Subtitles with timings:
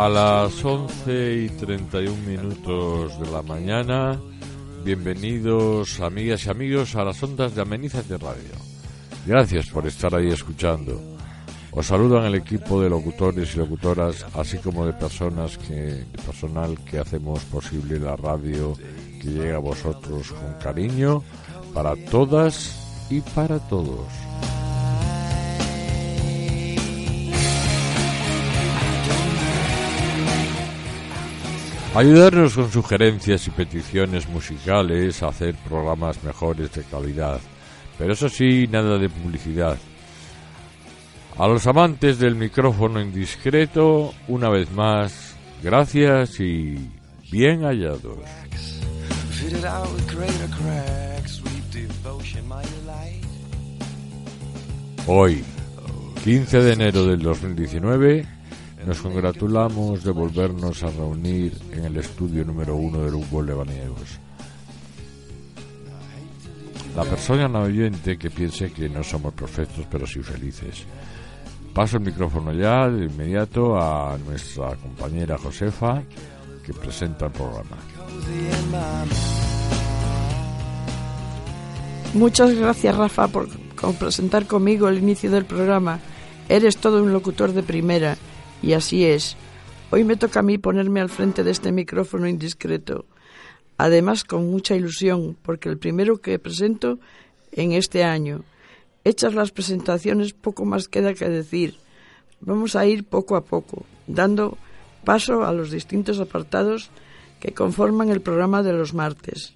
[0.00, 4.18] A las 11 y 31 minutos de la mañana,
[4.82, 8.54] bienvenidos amigas y amigos a las ondas de Amenizas de Radio.
[9.26, 10.98] Gracias por estar ahí escuchando.
[11.72, 16.98] Os saludan el equipo de locutores y locutoras, así como de personas que, personal que
[16.98, 18.72] hacemos posible la radio
[19.20, 21.22] que llega a vosotros con cariño
[21.74, 24.29] para todas y para todos.
[31.92, 37.40] Ayudarnos con sugerencias y peticiones musicales a hacer programas mejores de calidad.
[37.98, 39.76] Pero eso sí, nada de publicidad.
[41.36, 46.78] A los amantes del micrófono indiscreto, una vez más, gracias y
[47.32, 48.18] bien hallados.
[55.08, 55.44] Hoy,
[56.22, 58.39] 15 de enero del 2019,
[58.86, 64.18] nos congratulamos de volvernos a reunir en el estudio número uno del Hugo Lebaniegos.
[66.96, 70.84] La persona no oyente que piense que no somos perfectos, pero sí felices.
[71.72, 76.02] Paso el micrófono ya de inmediato a nuestra compañera Josefa,
[76.64, 77.76] que presenta el programa.
[82.14, 83.48] Muchas gracias, Rafa, por
[83.98, 86.00] presentar conmigo el inicio del programa.
[86.48, 88.16] Eres todo un locutor de primera
[88.62, 89.36] y así es.
[89.90, 93.06] Hoy me toca a mí ponerme al frente de este micrófono indiscreto.
[93.76, 96.98] Además, con mucha ilusión, porque el primero que presento
[97.52, 98.42] en este año.
[99.04, 101.76] Hechas las presentaciones, poco más queda que decir.
[102.40, 104.58] Vamos a ir poco a poco, dando
[105.04, 106.90] paso a los distintos apartados
[107.38, 109.54] que conforman el programa de los martes.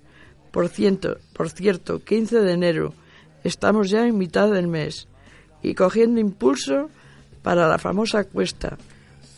[0.50, 2.94] Por cierto, por cierto, 15 de enero,
[3.42, 5.08] estamos ya en mitad del mes
[5.62, 6.88] y cogiendo impulso
[7.42, 8.78] para la famosa cuesta,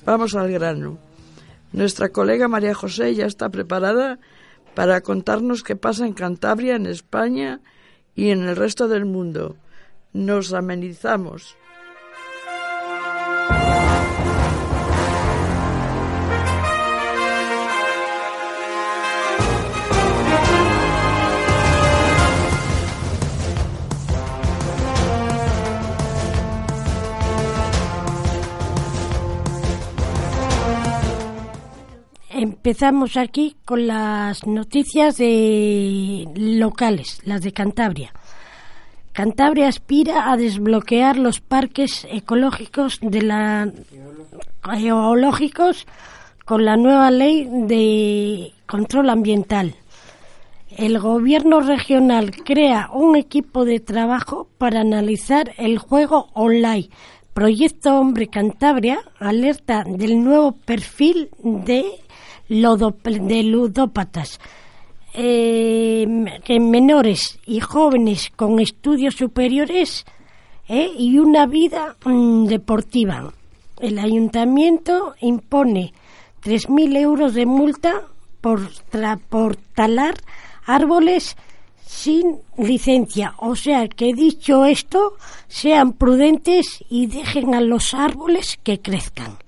[0.06, 0.98] Vamos al grano.
[1.72, 4.20] Nuestra colega María José ya está preparada
[4.76, 7.60] para contarnos qué pasa en Cantabria, en España
[8.14, 9.56] y en el resto del mundo.
[10.12, 11.56] Nos amenizamos.
[32.66, 38.12] Empezamos aquí con las noticias locales, las de Cantabria.
[39.12, 43.70] Cantabria aspira a desbloquear los parques ecológicos de la
[44.64, 45.86] geológicos
[46.44, 49.76] con la nueva ley de control ambiental.
[50.76, 56.90] El gobierno regional crea un equipo de trabajo para analizar el juego online.
[57.32, 62.00] Proyecto Hombre Cantabria alerta del nuevo perfil de
[62.48, 64.40] de ludópatas.
[65.14, 66.06] Eh,
[66.60, 70.04] menores y jóvenes con estudios superiores
[70.68, 73.32] eh, y una vida mm, deportiva.
[73.80, 75.94] El ayuntamiento impone
[76.44, 78.02] 3.000 euros de multa
[78.40, 78.60] por,
[79.28, 80.16] por talar
[80.66, 81.36] árboles
[81.86, 83.34] sin licencia.
[83.38, 85.14] O sea que dicho esto,
[85.48, 89.38] sean prudentes y dejen a los árboles que crezcan.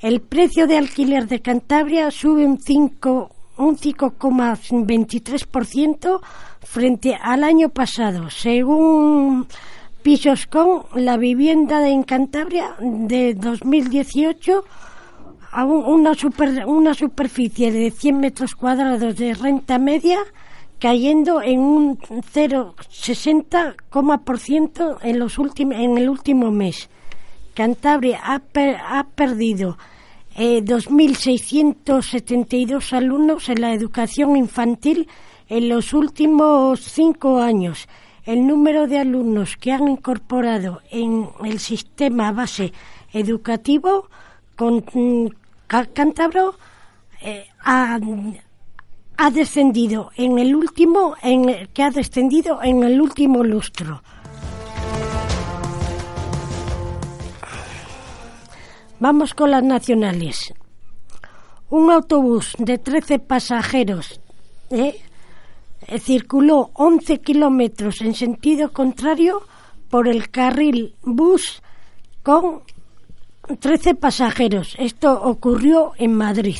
[0.00, 6.20] El precio de alquiler de Cantabria sube un 5 un 5,23%
[6.60, 8.30] frente al año pasado.
[8.30, 9.48] Según
[10.02, 14.64] Pisoscon, la vivienda en Cantabria de 2018
[15.50, 20.18] a una, super, una superficie de 100 metros cuadrados de renta media
[20.78, 26.88] cayendo en un 0,60% en, los en el último mes.
[27.58, 28.40] Cantabria ha,
[28.88, 29.76] ha perdido
[30.36, 35.08] eh, 2.672 alumnos en la educación infantil
[35.48, 37.88] en los últimos cinco años.
[38.24, 42.72] El número de alumnos que han incorporado en el sistema base
[43.12, 44.08] educativo
[44.54, 45.26] con mm,
[45.66, 46.54] cántabro
[47.20, 47.98] eh, ha,
[49.32, 54.00] descendido en el último en que ha descendido en el último lustro.
[59.00, 60.52] Vamos con las nacionales.
[61.70, 64.20] Un autobús de 13 pasajeros
[64.70, 65.00] ¿eh?
[65.86, 69.42] Eh, circuló 11 kilómetros en sentido contrario
[69.88, 71.62] por el carril bus
[72.24, 72.62] con
[73.60, 74.74] 13 pasajeros.
[74.78, 76.58] Esto ocurrió en Madrid.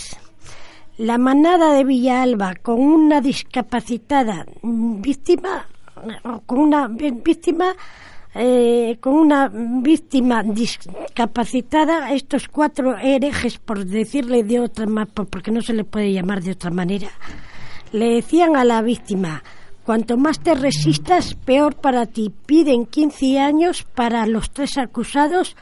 [0.97, 5.67] La manada de Villalba con una discapacitada víctima,
[6.47, 7.75] con una víctima
[8.35, 15.63] eh, con una víctima discapacitada, estos cuatro herejes, por decirle de otra manera, porque no
[15.63, 17.09] se le puede llamar de otra manera,
[17.93, 19.43] le decían a la víctima,
[19.85, 22.31] cuanto más te resistas, peor para ti.
[22.45, 25.57] Piden 15 años para los tres acusados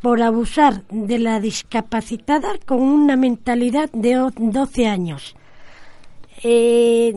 [0.00, 5.36] por abusar de la discapacitada con una mentalidad de 12 años.
[6.42, 7.12] Eh,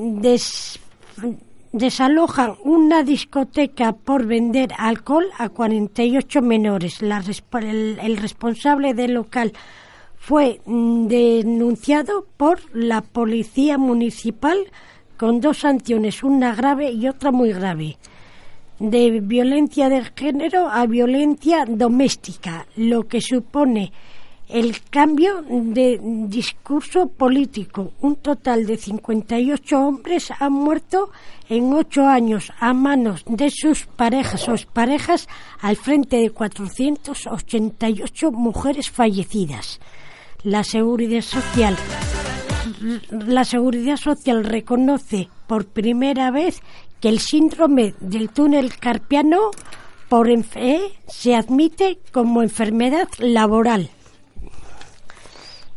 [1.71, 7.01] desalojan una discoteca por vender alcohol a 48 menores.
[7.01, 9.54] el, responsable del local
[10.18, 14.57] fue mm, denunciado por la policía municipal
[15.18, 17.98] con dos sanciones, una grave y otra muy grave,
[18.80, 23.92] de violencia de género a violencia doméstica, lo que supone
[24.50, 27.94] el cambio de discurso político.
[28.01, 31.12] Un total de 58 hombres han muerto
[31.48, 35.28] en ocho años a manos de sus parejas o parejas
[35.62, 39.80] al frente de 488 mujeres fallecidas.
[40.44, 41.78] La seguridad social
[43.12, 46.62] la seguridad social reconoce por primera vez
[47.00, 49.51] que el síndrome del túnel carpiano
[50.07, 50.30] por
[51.07, 53.90] se admite como enfermedad laboral.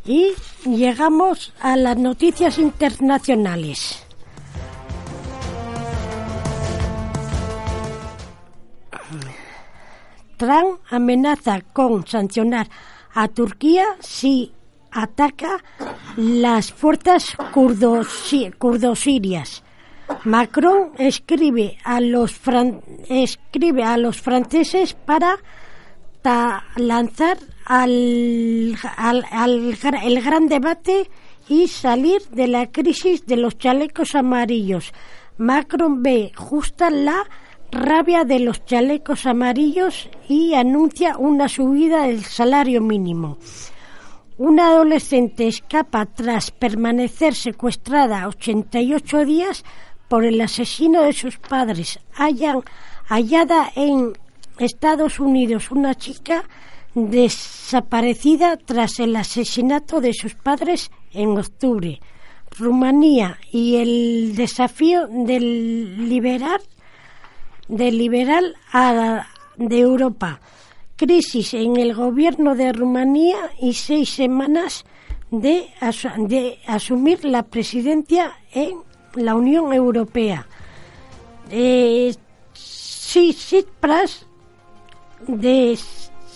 [0.04, 0.32] Y
[0.64, 4.04] llegamos a las noticias internacionales.
[10.37, 12.69] Trump amenaza con sancionar
[13.14, 14.52] a Turquía si
[14.90, 15.62] ataca
[16.16, 17.37] las fuerzas
[18.58, 19.62] kurdo-sirias.
[20.25, 22.40] Macron escribe a los,
[23.08, 25.38] escribe a los franceses para
[26.76, 28.76] lanzar al,
[30.02, 31.10] el gran debate
[31.48, 34.92] y salir de la crisis de los chalecos amarillos.
[35.38, 37.24] Macron ve justa la
[37.70, 43.38] rabia de los chalecos amarillos y anuncia una subida del salario mínimo.
[44.38, 49.64] Una adolescente escapa tras permanecer secuestrada 88 días
[50.08, 51.98] por el asesino de sus padres.
[52.16, 52.62] Hayan,
[53.06, 54.12] hallada en
[54.58, 56.44] Estados Unidos una chica
[56.94, 62.00] desaparecida tras el asesinato de sus padres en octubre.
[62.58, 66.60] Rumanía y el desafío del liberal,
[67.68, 70.40] del liberal a, de Europa.
[70.96, 74.84] Crisis en el gobierno de Rumanía y seis semanas
[75.30, 75.68] de,
[76.18, 78.76] de asumir la presidencia en
[79.14, 80.46] la Unión Europea.
[81.50, 82.14] Eh,
[85.26, 85.78] de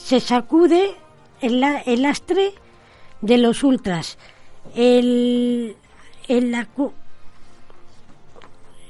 [0.06, 0.94] se sacude
[1.40, 2.54] el, el lastre
[3.22, 4.18] de los ultras.
[4.76, 5.76] El,
[6.28, 6.66] el,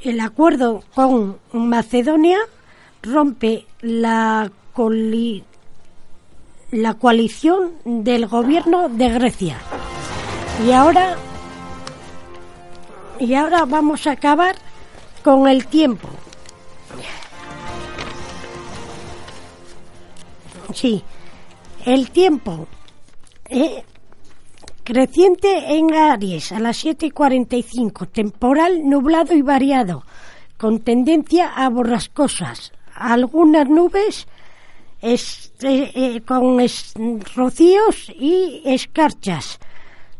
[0.03, 2.37] el acuerdo con Macedonia
[3.03, 4.51] rompe la,
[6.71, 9.57] la coalición del gobierno de Grecia.
[10.67, 11.17] Y ahora
[13.19, 14.57] y ahora vamos a acabar
[15.25, 16.11] con el tiempo.
[20.75, 21.03] Sí,
[21.85, 22.67] el tiempo.
[23.49, 23.85] Eh,
[24.85, 30.05] creciente en Aries a las 7 y 45, temporal nublado y variado,
[30.57, 32.73] con tendencia a borrascosas.
[32.95, 34.27] Algunas nubes
[35.03, 35.19] eh,
[35.63, 36.59] eh, con
[37.35, 39.59] rocíos y escarchas,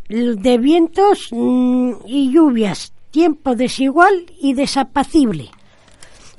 [0.09, 5.51] de vientos mm, y lluvias, tiempo desigual y desapacible.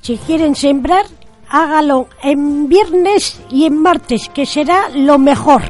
[0.02, 1.06] Si quieren sembrar,
[1.50, 5.62] hágalo en viernes y en martes, que será lo mejor.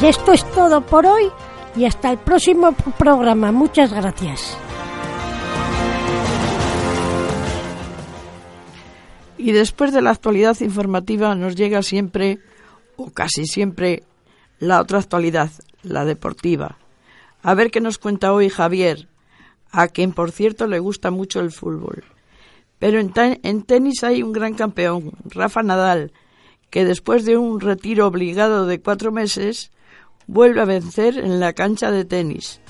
[0.00, 1.30] Y esto es todo por hoy
[1.76, 3.52] y hasta el próximo programa.
[3.52, 4.56] Muchas gracias.
[9.36, 12.40] Y después de la actualidad informativa nos llega siempre,
[12.96, 14.02] o casi siempre,
[14.58, 15.50] la otra actualidad,
[15.82, 16.76] la deportiva.
[17.42, 19.08] A ver qué nos cuenta hoy Javier,
[19.70, 22.04] a quien por cierto le gusta mucho el fútbol.
[22.78, 26.12] Pero en, tenis hay un gran campeón, Rafa Nadal,
[26.70, 29.72] que después de un retiro obligado de cuatro meses,
[30.26, 32.60] vuelve a vencer en la cancha de tenis.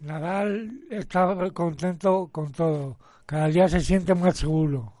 [0.00, 2.96] Nadal está contento con todo.
[3.24, 4.97] Cada día se siente más seguro.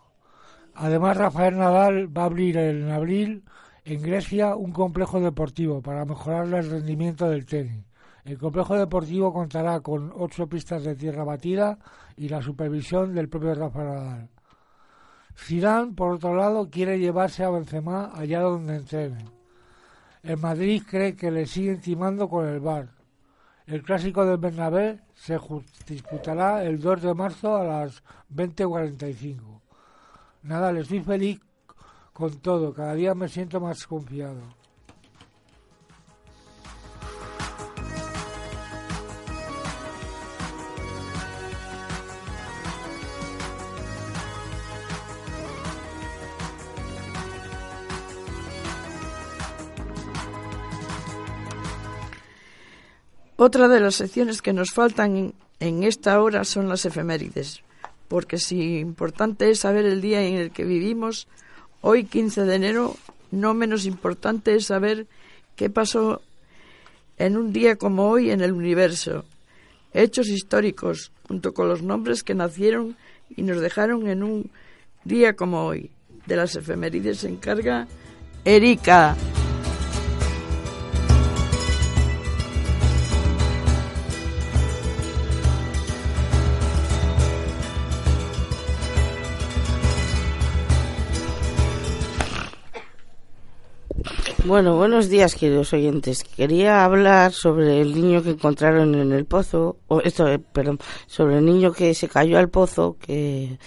[0.80, 3.42] Además, Rafael Nadal va a abrir en abril
[3.84, 7.84] en Grecia un complejo deportivo para mejorar el rendimiento del tenis.
[8.24, 11.78] El complejo deportivo contará con ocho pistas de tierra batida
[12.16, 14.28] y la supervisión del propio Rafael Nadal.
[15.36, 19.24] Zidane, por otro lado, quiere llevarse a Benzema allá donde entrene.
[20.22, 22.88] El Madrid cree que le siguen timando con el VAR.
[23.66, 25.40] El clásico del Bernabé se
[25.88, 29.57] disputará el 2 de marzo a las 20.45.
[30.42, 31.40] Nada, le estoy feliz
[32.12, 34.40] con todo, cada día me siento más confiado.
[53.40, 57.62] Otra de las secciones que nos faltan en esta hora son las efemérides,
[58.08, 61.28] porque si importante es saber el día en el que vivimos,
[61.80, 62.96] hoy 15 de enero,
[63.30, 65.06] no menos importante es saber
[65.56, 66.22] qué pasó
[67.18, 69.24] en un día como hoy en el universo,
[69.92, 72.96] hechos históricos, junto con los nombres que nacieron
[73.36, 74.50] y nos dejaron en un
[75.04, 75.90] día como hoy.
[76.26, 77.86] De las efemérides se encarga
[78.44, 79.16] Erika.
[94.48, 96.24] Bueno, buenos días, queridos oyentes.
[96.24, 101.36] Quería hablar sobre el niño que encontraron en el pozo, o esto, eh, perdón, sobre
[101.36, 103.58] el niño que se cayó al pozo, que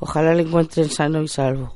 [0.00, 1.74] ojalá le encuentren sano y salvo.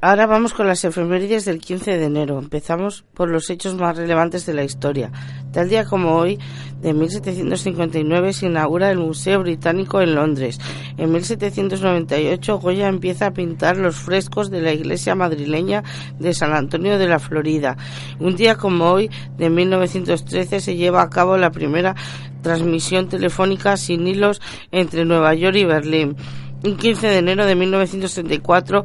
[0.00, 2.38] Ahora vamos con las efemérides del 15 de enero.
[2.38, 5.10] Empezamos por los hechos más relevantes de la historia.
[5.52, 6.38] Tal día como hoy,
[6.80, 10.60] de 1759, se inaugura el Museo Británico en Londres.
[10.98, 15.82] En 1798, Goya empieza a pintar los frescos de la iglesia madrileña
[16.20, 17.76] de San Antonio de la Florida.
[18.20, 21.96] Un día como hoy, de 1913, se lleva a cabo la primera
[22.42, 24.40] transmisión telefónica sin hilos
[24.70, 26.16] entre Nueva York y Berlín.
[26.64, 28.84] Un 15 de enero de 1934,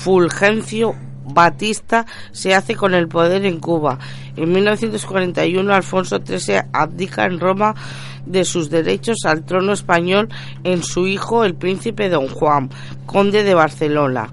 [0.00, 0.94] Fulgencio
[1.26, 3.98] Batista se hace con el poder en Cuba.
[4.34, 7.74] En 1941 Alfonso XIII abdica en Roma
[8.24, 10.30] de sus derechos al trono español
[10.64, 12.70] en su hijo el príncipe don Juan,
[13.04, 14.32] conde de Barcelona.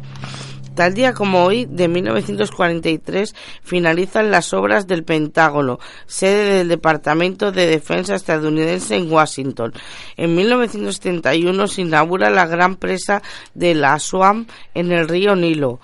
[0.77, 7.65] Tal día como hoy, de 1943, finalizan las obras del Pentágono, sede del Departamento de
[7.65, 9.73] Defensa estadounidense en Washington.
[10.17, 13.23] En 1971 se inaugura la gran presa
[13.55, 15.79] de la Swam en el río Nilo.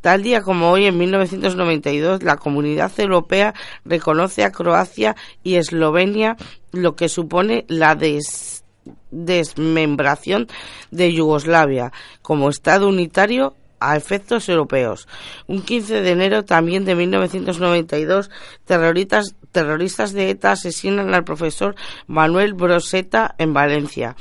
[0.00, 3.52] Tal día como hoy, en 1992, la Comunidad Europea
[3.84, 6.38] reconoce a Croacia y Eslovenia,
[6.72, 7.98] lo que supone la
[9.10, 10.48] desmembración
[10.90, 15.08] de Yugoslavia como Estado unitario a efectos europeos.
[15.46, 18.30] Un 15 de enero también de 1992,
[18.64, 21.74] terroristas, terroristas de ETA asesinan al profesor
[22.06, 24.16] Manuel Broseta en Valencia.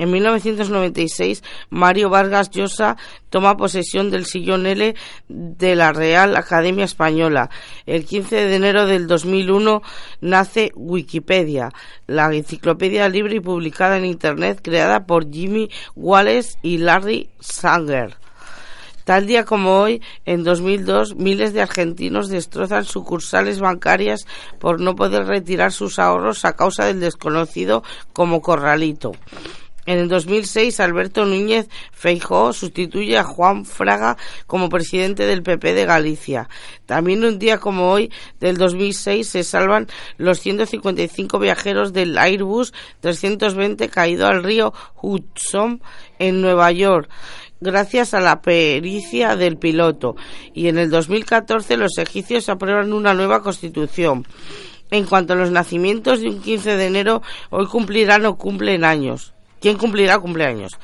[0.00, 2.96] En 1996, Mario Vargas Llosa
[3.28, 4.94] toma posesión del sillón L
[5.28, 7.50] de la Real Academia Española.
[7.84, 9.82] El 15 de enero del 2001
[10.22, 11.70] nace Wikipedia,
[12.06, 18.16] la enciclopedia libre y publicada en Internet creada por Jimmy Wallace y Larry Sanger.
[19.10, 24.24] Tal día como hoy, en 2002, miles de argentinos destrozan sucursales bancarias
[24.60, 29.10] por no poder retirar sus ahorros a causa del desconocido como corralito.
[29.84, 35.86] En el 2006, Alberto Núñez Feijóo sustituye a Juan Fraga como presidente del PP de
[35.86, 36.48] Galicia.
[36.86, 39.88] También un día como hoy, del 2006, se salvan
[40.18, 45.82] los 155 viajeros del Airbus 320 caído al río Hudson
[46.20, 47.10] en Nueva York
[47.60, 50.16] gracias a la pericia del piloto.
[50.54, 54.26] Y en el 2014 los egipcios aprueban una nueva constitución.
[54.90, 59.34] En cuanto a los nacimientos de un 15 de enero, hoy cumplirán o cumplen años.
[59.60, 60.78] ¿Quién cumplirá cumpleaños?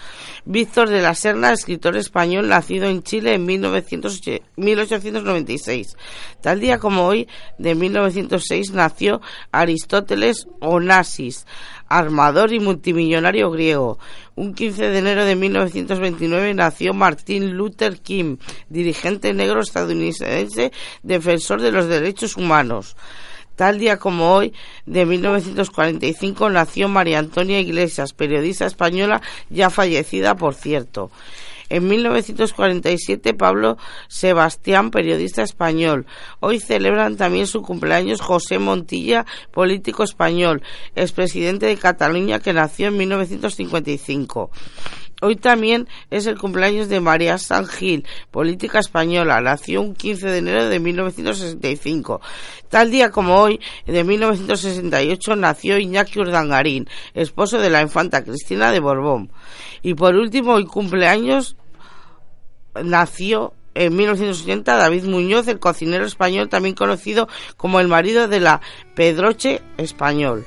[0.44, 5.96] Víctor de la Serna, escritor español nacido en Chile en 1896.
[6.42, 7.26] Tal día como hoy,
[7.58, 11.46] de 1906, nació Aristóteles Onassis,
[11.88, 13.98] armador y multimillonario griego.
[14.34, 18.36] Un 15 de enero de 1929 nació Martin Luther King,
[18.68, 22.96] dirigente negro estadounidense, defensor de los derechos humanos.
[23.56, 24.52] Tal día como hoy,
[24.84, 31.10] de 1945, nació María Antonia Iglesias, periodista española ya fallecida, por cierto.
[31.68, 33.76] En 1947, Pablo
[34.08, 36.06] Sebastián, periodista español.
[36.40, 40.62] Hoy celebran también su cumpleaños José Montilla, político español,
[40.94, 44.50] expresidente de Cataluña que nació en 1955.
[45.22, 49.40] Hoy también es el cumpleaños de María San Gil, política española.
[49.40, 52.20] Nació un 15 de enero de 1965.
[52.68, 58.80] Tal día como hoy, de 1968, nació Iñaki Urdangarín, esposo de la infanta Cristina de
[58.80, 59.32] Borbón.
[59.82, 61.56] Y por último, hoy cumpleaños
[62.84, 68.60] nació en 1980 David Muñoz, el cocinero español también conocido como el marido de la
[68.94, 70.44] Pedroche español.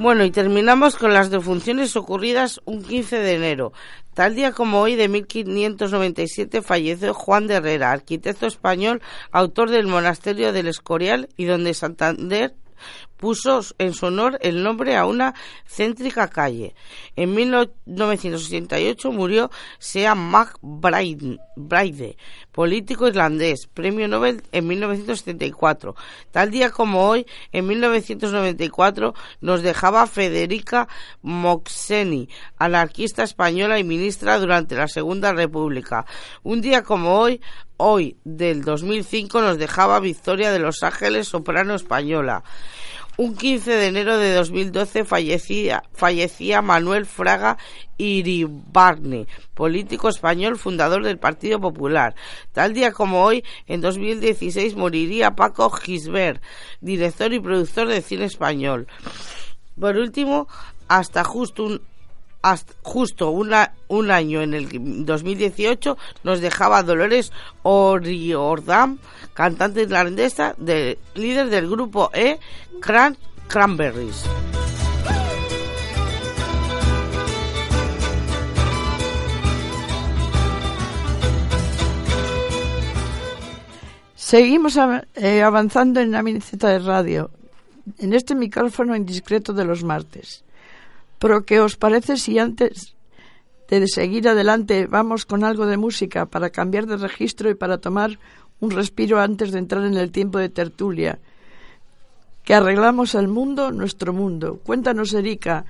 [0.00, 3.74] Bueno, y terminamos con las defunciones ocurridas un 15 de enero.
[4.14, 10.54] Tal día como hoy de 1597 falleció Juan de Herrera, arquitecto español, autor del Monasterio
[10.54, 12.54] del Escorial y donde Santander
[13.20, 15.34] puso en su honor el nombre a una
[15.66, 16.74] céntrica calle.
[17.16, 21.36] En 1968 murió Sean MacBride,
[22.50, 25.94] político irlandés, premio Nobel en 1974.
[26.30, 30.88] Tal día como hoy, en 1994, nos dejaba Federica
[31.20, 36.06] Moxeni, anarquista española y ministra durante la Segunda República.
[36.42, 37.42] Un día como hoy,
[37.76, 42.42] hoy del 2005, nos dejaba Victoria de Los Ángeles, soprano española.
[43.20, 47.58] Un 15 de enero de 2012 fallecía, fallecía Manuel Fraga
[47.98, 52.14] Iribarne, político español fundador del Partido Popular.
[52.52, 56.42] Tal día como hoy, en 2016, moriría Paco Gisbert,
[56.80, 58.86] director y productor de cine español.
[59.78, 60.48] Por último,
[60.88, 61.82] hasta justo un,
[62.82, 67.32] justo un año en el 2018 nos dejaba Dolores
[67.62, 68.98] Oriordam,
[69.34, 72.38] cantante irlandesa, de, líder del grupo E,
[72.80, 73.16] Cran
[73.48, 74.24] Cranberries.
[84.14, 84.78] Seguimos
[85.16, 87.30] eh, avanzando en la miniceta de radio,
[87.98, 90.44] en este micrófono indiscreto de los martes.
[91.20, 92.96] Pero ¿qué os parece si antes
[93.68, 98.18] de seguir adelante vamos con algo de música para cambiar de registro y para tomar
[98.58, 101.20] un respiro antes de entrar en el tiempo de tertulia?
[102.42, 104.60] Que arreglamos el mundo, nuestro mundo.
[104.64, 105.66] Cuéntanos, Erika,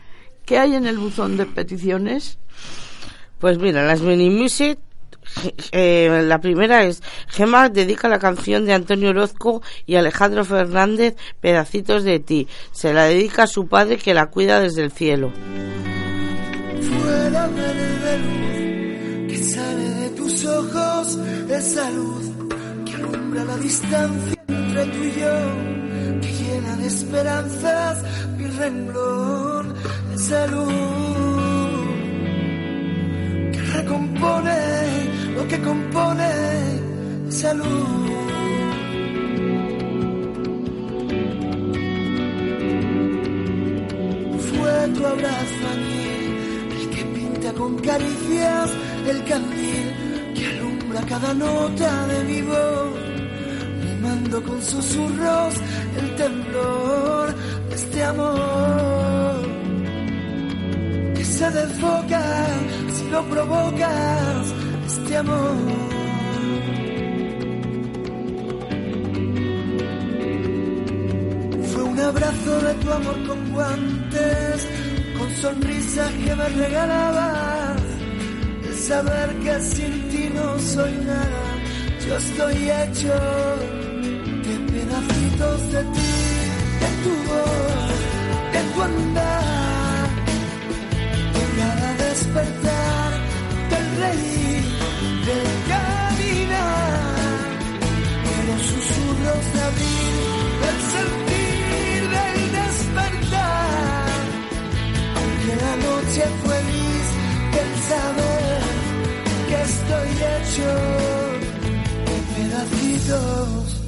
[0.46, 2.38] ¿qué hay en el buzón de peticiones?
[3.40, 4.78] Pues mira, las mini music
[5.72, 12.04] eh, la primera es Gemma dedica la canción de Antonio Orozco y Alejandro Fernández Pedacitos
[12.04, 12.48] de ti.
[12.72, 15.32] Se la dedica a su padre que la cuida desde el cielo.
[16.82, 22.30] Fuera verde luz que sale de tus ojos, esa luz
[22.84, 28.02] que alumbra la distancia entre tú y yo, que llena de esperanzas
[28.36, 29.74] mi renglón,
[30.14, 31.29] esa luz
[33.72, 34.58] recompone
[35.36, 36.30] lo que compone
[37.28, 38.10] salud.
[44.48, 48.70] Fue tu abrazo a mí, el que pinta con caricias
[49.08, 49.86] el candil
[50.34, 52.94] que alumbra cada nota de mi voz,
[54.02, 55.54] mando con susurros
[55.98, 57.34] el temblor
[57.68, 59.19] de este amor
[61.20, 62.22] que se desfoca
[62.96, 64.54] si lo provocas
[64.86, 65.56] este amor.
[71.70, 74.58] Fue un abrazo de tu amor con guantes,
[75.18, 77.82] con sonrisas que me regalabas.
[78.68, 81.44] El saber que sin ti no soy nada,
[82.06, 83.14] yo estoy hecho
[84.46, 86.12] de pedacitos de ti,
[86.82, 87.92] de tu voz,
[88.54, 89.69] de tu andar,
[92.32, 94.62] del reír
[95.26, 96.92] del caminar,
[98.24, 100.14] de los susurros de abril,
[100.62, 104.08] del sentir, del despertar,
[105.16, 107.08] aunque la noche fue gris,
[107.54, 108.60] del saber
[109.48, 110.70] que estoy hecho.
[112.06, 113.79] De pedacitos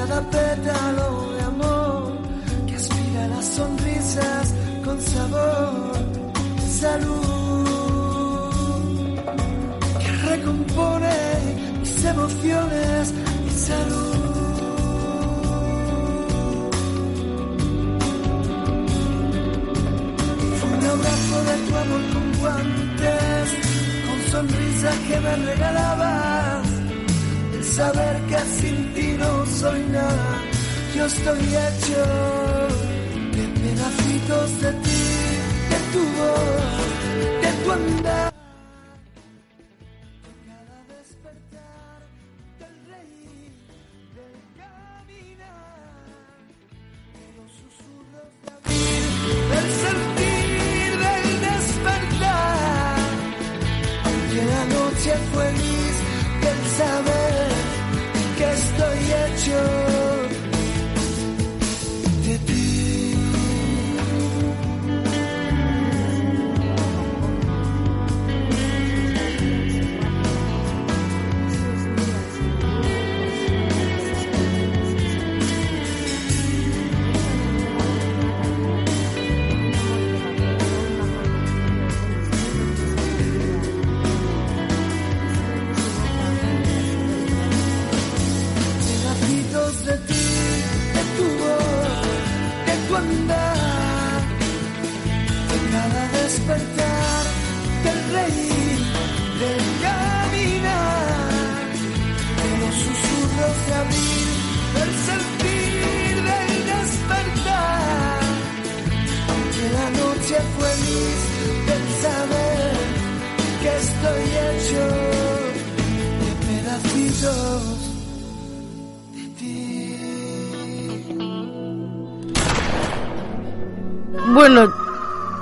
[0.00, 2.12] cada pétalo de amor
[2.66, 5.92] que aspira las sonrisas con sabor,
[6.82, 7.66] salud,
[10.00, 11.18] que recompone
[11.80, 13.12] mis emociones,
[13.44, 14.16] mi salud.
[20.72, 23.46] Un abrazo de tu amor con guantes,
[24.06, 26.59] con sonrisa que me regalabas
[27.70, 30.42] saber que sin ti no soy nada,
[30.94, 32.00] yo estoy hecho
[33.36, 35.02] de pedacitos de ti,
[35.70, 38.29] de tu voz, de tu andar.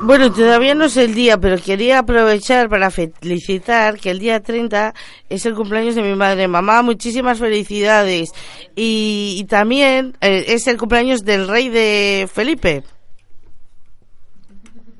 [0.08, 4.94] Bueno, todavía no es el día, pero quería aprovechar para felicitar que el día 30
[5.28, 6.48] es el cumpleaños de mi madre.
[6.48, 8.30] Mamá, muchísimas felicidades.
[8.74, 12.84] Y, también eh, es el cumpleaños del rey de Felipe.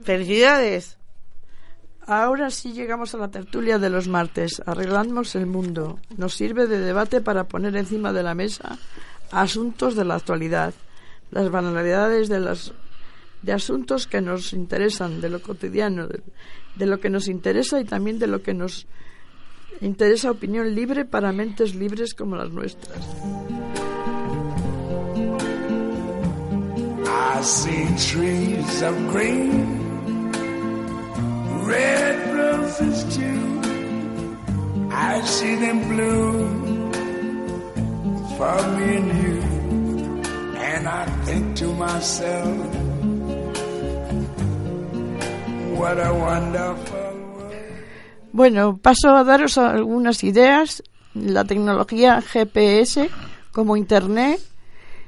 [0.03, 0.99] Felicidades.
[2.07, 4.61] Ahora sí llegamos a la tertulia de los martes.
[4.67, 6.01] Arreglamos el mundo.
[6.19, 8.79] Nos sirve de debate para poner encima de la mesa
[9.31, 10.75] asuntos de la actualidad,
[11.31, 12.75] las banalidades de las
[13.43, 16.23] de asuntos que nos interesan, de lo cotidiano, de,
[16.77, 18.87] de lo que nos interesa y también de lo que nos
[19.81, 22.99] interesa opinión libre para mentes libres como las nuestras.
[27.11, 30.31] I see trees of green,
[31.65, 33.61] red roses too.
[34.91, 36.93] I see them bloom
[38.37, 39.41] for me and you.
[40.59, 42.98] And I think to myself,
[45.79, 46.99] what a wonderful
[47.37, 47.55] world.
[48.33, 50.83] Bueno, paso a daros algunas ideas.
[51.15, 53.09] La tecnología GPS,
[53.53, 54.41] como Internet,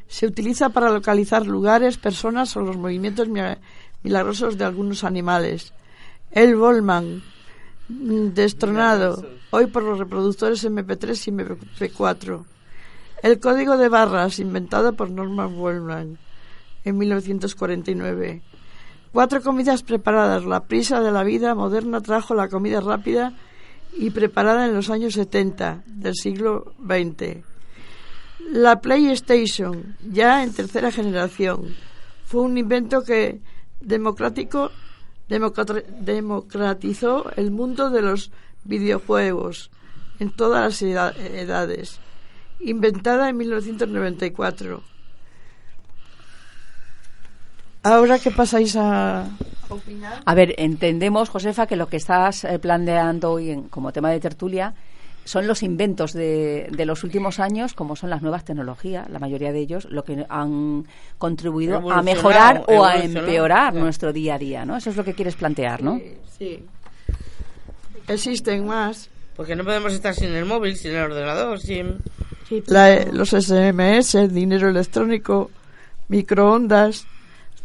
[0.09, 3.41] se utiliza para localizar lugares, personas o los movimientos mi-
[4.03, 5.73] milagrosos de algunos animales.
[6.33, 7.23] El Volman,
[7.89, 12.45] destronado, hoy por los reproductores MP3 y MP4.
[13.23, 16.19] El código de barras, inventado por Norman Wellman
[16.85, 18.43] en 1949.
[19.13, 20.45] Cuatro comidas preparadas.
[20.45, 23.33] La prisa de la vida moderna trajo la comida rápida
[23.97, 27.39] y preparada en los años 70 del siglo XX.
[28.53, 31.75] La PlayStation, ya en tercera generación,
[32.25, 33.41] fue un invento que
[33.81, 34.71] democrático,
[35.29, 38.31] democra- democratizó el mundo de los
[38.65, 39.71] videojuegos
[40.21, 41.99] en todas las eda- edades.
[42.61, 44.83] Inventada en 1994.
[47.83, 49.27] Ahora que pasáis a
[49.69, 50.21] opinar.
[50.25, 54.21] A ver, entendemos, Josefa, que lo que estás eh, planteando hoy en- como tema de
[54.21, 54.75] tertulia
[55.25, 59.53] son los inventos de, de los últimos años, como son las nuevas tecnologías, la mayoría
[59.53, 60.87] de ellos, lo que han
[61.19, 64.77] contribuido a mejorar o a empeorar nuestro día a día, ¿no?
[64.77, 66.01] Eso es lo que quieres plantear, ¿no?
[66.39, 66.65] Sí.
[68.09, 69.09] Existen más.
[69.37, 71.99] Porque no podemos estar sin el móvil, sin el ordenador, sin...
[72.49, 75.51] Sí, La- los SMS, dinero electrónico,
[76.09, 77.07] microondas,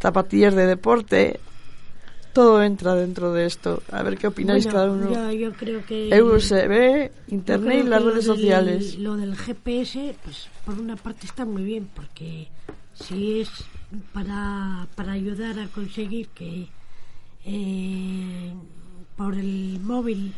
[0.00, 1.40] zapatillas de deporte,
[2.32, 3.82] todo entra dentro de esto.
[3.90, 5.12] A ver qué opináis Bueno, cada uno.
[5.12, 6.08] Yo, yo creo que...
[6.10, 6.14] Yo
[7.28, 8.98] internet y las redes del- sociales.
[8.98, 12.48] Lo del GPS, pues por una parte está muy bien, porque
[12.94, 13.50] si es
[14.12, 16.68] para, para ayudar a conseguir que
[17.44, 18.52] eh,
[19.16, 20.32] por el móvil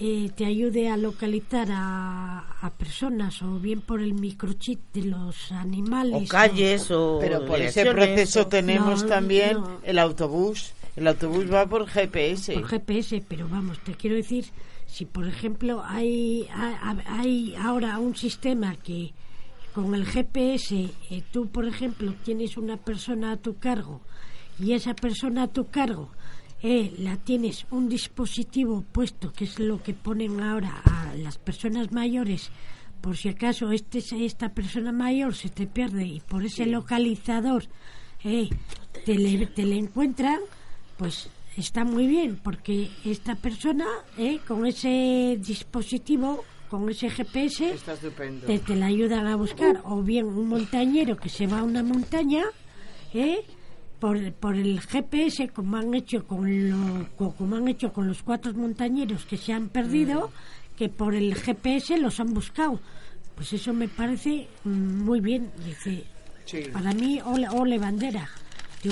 [0.00, 5.52] eh, te ayude a localizar a, a personas o bien por el microchip de los
[5.52, 7.18] animales O calles o...
[7.20, 9.80] Pero por ese proceso o- tenemos No, también no.
[9.84, 10.72] el autobús.
[10.96, 12.54] El autobús va por GPS.
[12.54, 14.44] por GPS, pero vamos, te quiero decir,
[14.86, 19.12] si por ejemplo hay, hay, hay ahora un sistema que
[19.74, 24.00] con el GPS eh, tú, por ejemplo, tienes una persona a tu cargo
[24.60, 26.10] y esa persona a tu cargo
[26.66, 31.92] eh, la tienes un dispositivo puesto, que es lo que ponen ahora a las personas
[31.92, 32.50] mayores,
[33.02, 37.64] por si acaso este, esta persona mayor se te pierde y por ese localizador
[38.24, 38.48] eh,
[39.04, 40.40] te, le, te le encuentran,
[40.96, 43.84] pues está muy bien, porque esta persona
[44.16, 47.74] eh, con ese dispositivo, con ese GPS,
[48.46, 49.82] te, te la ayudan a buscar.
[49.84, 52.42] O bien un montañero que se va a una montaña,
[53.12, 53.44] ¿eh?
[54.04, 58.22] Por, por el GPS, como han hecho con lo, co- como han hecho con los
[58.22, 60.30] cuatro montañeros que se han perdido,
[60.76, 62.78] que por el GPS los han buscado.
[63.34, 65.50] Pues eso me parece mm, muy bien.
[65.64, 66.04] Dice,
[66.44, 66.64] Sí.
[66.70, 68.28] para mí, ole, ole bandera.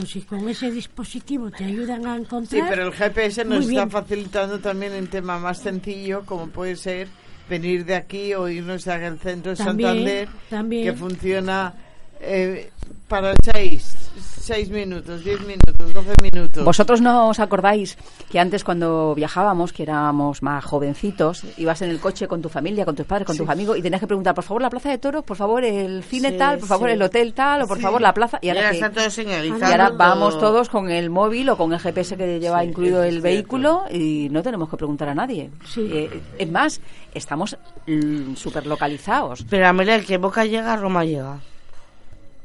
[0.06, 2.68] Si con ese dispositivo te ayudan a Sí, encontrar.
[2.70, 7.08] pero el GPS nos está facilitando también un tema más sencillo, como puede ser
[7.50, 10.84] venir de aquí o irnos al centro de Santander, también.
[10.84, 11.74] que funciona
[12.22, 12.70] eh,
[13.08, 13.94] para seis,
[14.40, 16.64] seis minutos, diez minutos, doce minutos.
[16.64, 17.98] ¿Vosotros no os acordáis
[18.30, 22.86] que antes cuando viajábamos, que éramos más jovencitos, ibas en el coche con tu familia,
[22.86, 24.96] con tus padres, con tus amigos y tenías que preguntar, por favor, la plaza de
[24.98, 26.94] toros, por favor, el cine Sí, tal, por favor, sí.
[26.94, 28.38] el hotel tal, o por favor, la plaza?
[28.40, 29.60] Y ahora, ahora que- está todo señalizado.
[29.60, 33.20] y ahora vamos todos con el móvil o con el GPS que lleva incluido el
[33.20, 35.50] vehículo y no tenemos que preguntar a nadie.
[35.66, 35.88] Sí.
[35.92, 36.80] Eh, es más,
[37.14, 39.44] estamos mm, súper localizados.
[39.50, 41.38] Pero Amelia, el que Boca llega, Roma llega.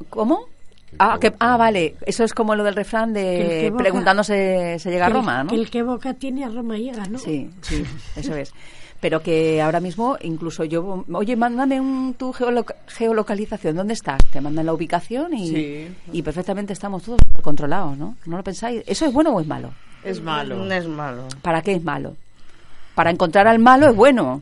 [0.10, 0.46] ¿Cómo?
[1.00, 1.96] Ah, que, ah, vale.
[2.06, 5.50] Eso es como lo del refrán de que boca- preguntándose se llega a Roma, ¿no?
[5.50, 7.18] que el que boca tiene a Roma llega, ¿no?
[7.20, 7.84] Sí, sí,
[8.16, 8.52] eso es.
[9.00, 14.24] Pero que ahora mismo, incluso yo, oye, mándame un, tu geoloca- geolocalización, ¿dónde estás?
[14.32, 15.88] Te mandan la ubicación y, Sí.
[16.14, 18.16] y perfectamente estamos todos controlados, ¿no?
[18.26, 18.82] ¿No lo pensáis?
[18.88, 19.72] ¿Eso es bueno o es malo?
[20.04, 20.56] es malo.
[20.56, 21.24] No es malo.
[21.42, 22.16] ¿Para qué es malo?
[22.96, 24.42] Para encontrar al malo es bueno.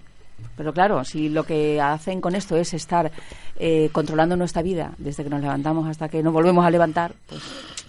[0.58, 3.12] Pero claro, si lo que hacen con esto es estar
[3.58, 7.42] eh, controlando nuestra vida desde que nos levantamos hasta que nos volvemos a levantar, pues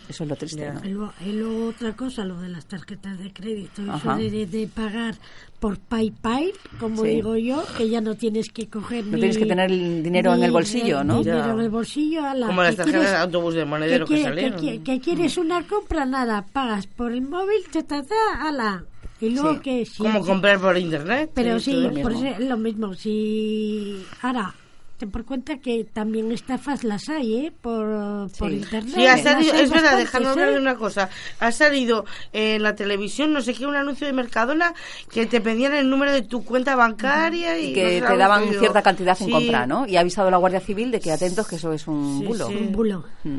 [0.09, 0.85] eso es lo triste, ¿no?
[0.85, 4.17] Y luego, y luego otra cosa, lo de las tarjetas de crédito, eso Ajá.
[4.17, 5.17] de, de pagar
[5.59, 7.09] por PayPal, como Sí.
[7.09, 10.35] digo yo, que ya no tienes que coger No ni- tienes que tener el dinero
[10.35, 11.19] en el bolsillo, ¿no?
[11.25, 12.25] Dinero en el bolsillo.
[12.25, 14.61] ala, Como las que tarjetas quieres- de autobús de monedero que, quiere- salieron.
[14.61, 18.85] qui- que quieres una compra, nada, pagas por el móvil, te ta, ta, ala.
[19.21, 19.61] Y luego Sí.
[19.61, 21.31] que sí, Como sí, comprar por internet.
[21.35, 22.11] Pero Sí, lo por mismo.
[22.11, 22.95] eso es lo mismo.
[22.95, 24.55] Si ahora
[24.99, 27.53] ten por cuenta que también estafas las hay, ¿eh?
[27.63, 28.57] Por, por Sí.
[28.57, 28.95] internet.
[28.95, 30.31] Sí, ha salido, hay es verdad, bastantes, dejadme ¿eh?
[30.31, 31.11] hablar de una cosa.
[31.41, 34.73] Ha salido en la televisión, no sé qué, un anuncio de Mercadona
[35.11, 38.17] que te pedían el número de tu cuenta bancaria y, Y no que sé, te
[38.17, 39.87] daban yo- cierta cantidad en Sí, compra, ¿no?
[39.87, 42.49] Y ha avisado la Guardia Civil de que atentos que eso es un Sí, bulo.
[42.49, 42.55] sí.
[42.55, 43.05] Un bulo.
[43.25, 43.39] Mm.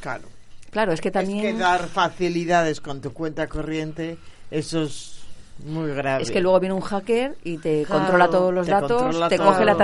[0.00, 0.28] Claro.
[0.70, 1.40] Claro, es que Es también...
[1.42, 4.16] que dar facilidades con tu cuenta corriente,
[4.50, 5.16] eso es
[5.64, 6.22] muy grave.
[6.22, 9.36] Es que luego viene un hacker y te Claro, controla todos los te datos, te
[9.36, 9.48] todo.
[9.48, 9.76] coge la,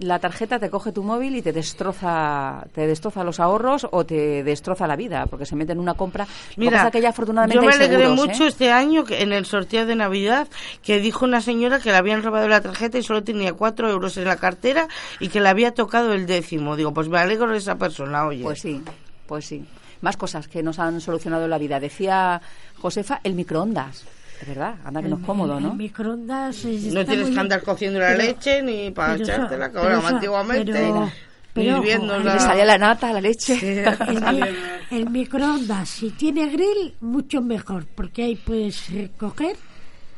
[0.00, 4.42] la tarjeta, te coge tu móvil y te destroza, te destroza los ahorros o te
[4.44, 6.26] destroza la vida, porque se mete en una compra.
[6.56, 8.48] Mira, que ya afortunadamente yo me alegré seguros, mucho ¿eh?
[8.48, 10.48] este año que en el sorteo de Navidad
[10.82, 14.18] que dijo una señora que le habían robado la tarjeta y solo tenía cuatro euros
[14.18, 14.86] en la cartera
[15.18, 16.76] y que le había tocado el décimo.
[16.76, 18.42] Digo, pues me alegro de esa persona, oye.
[18.42, 18.82] Pues sí,
[19.26, 19.64] pues sí.
[20.02, 21.80] Más cosas que nos han solucionado la vida.
[21.80, 22.40] Decía
[22.78, 24.04] Josefa, el microondas.
[24.40, 25.74] Es verdad, anda que no es cómodo, El ¿no?
[25.74, 29.78] microondas eh, no tienes muy que andar cociendo la Pero- leche ni para echártela, que
[29.78, 30.72] ahora antiguamente.
[30.72, 31.10] pero-
[31.54, 32.34] pero ojo, hirviéndola.
[32.34, 33.84] Le salía la nata, la leche.
[34.08, 34.56] El,
[34.90, 39.54] el microondas, si tiene grill, mucho mejor, porque ahí puedes eh, coger,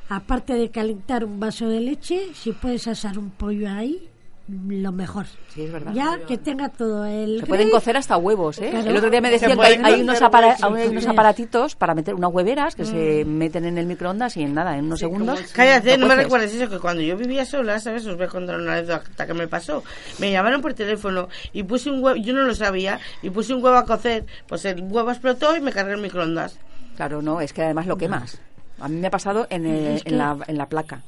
[0.08, 4.08] aparte de calentar un vaso de leche, si puedes asar un pollo ahí,
[4.46, 5.24] lo mejor.
[5.48, 5.92] Sí, es verdad.
[5.94, 8.68] Ya que tenga todo el Se pueden cocer hasta huevos, ¿eh?
[8.70, 8.90] Claro.
[8.90, 10.56] El otro día me decían que hay, unos, apara-
[10.90, 14.76] unos aparatitos para meter unas hueveras que se meten en el microondas y en nada,
[14.76, 15.40] en unos segundos.
[15.52, 18.04] Cállate, no me recuerdes eso, que cuando yo vivía sola, ¿sabes?
[18.06, 19.82] Os voy a contar una anécdota que me pasó.
[20.18, 23.64] Me llamaron por teléfono y puse un huevo, yo no lo sabía, y puse un
[23.64, 26.58] huevo a cocer, pues el huevo explotó y me cargué el microondas.
[26.96, 28.38] Claro, no, es que además lo quemas.
[28.78, 31.00] A mí me ha pasado en, el- en, la, en la placa.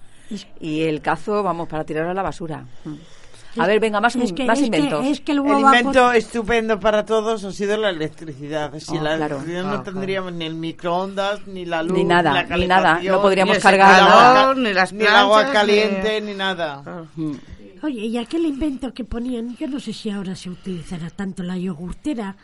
[0.61, 2.65] Y el cazo, vamos, para tirarlo a la basura.
[3.59, 5.07] A ver, venga, más, es que, más es que- inventos.
[5.07, 8.73] es que el El invento estupendo para todos ha sido la electricidad.
[8.79, 9.37] Sin Oh, la claro.
[9.37, 13.01] electricidad Ah, no tendríamos ni el microondas, ni la luz, Ni nada, la ni nada.
[13.03, 14.55] No podríamos ni cargar nada.
[14.55, 17.05] ni las ni el agua planchas, caliente, ni- ni nada.
[17.17, 17.33] Mm.
[17.83, 21.57] Oye, y aquel invento que ponían, yo no sé si ahora se utilizará tanto la
[21.57, 22.37] yogurtera,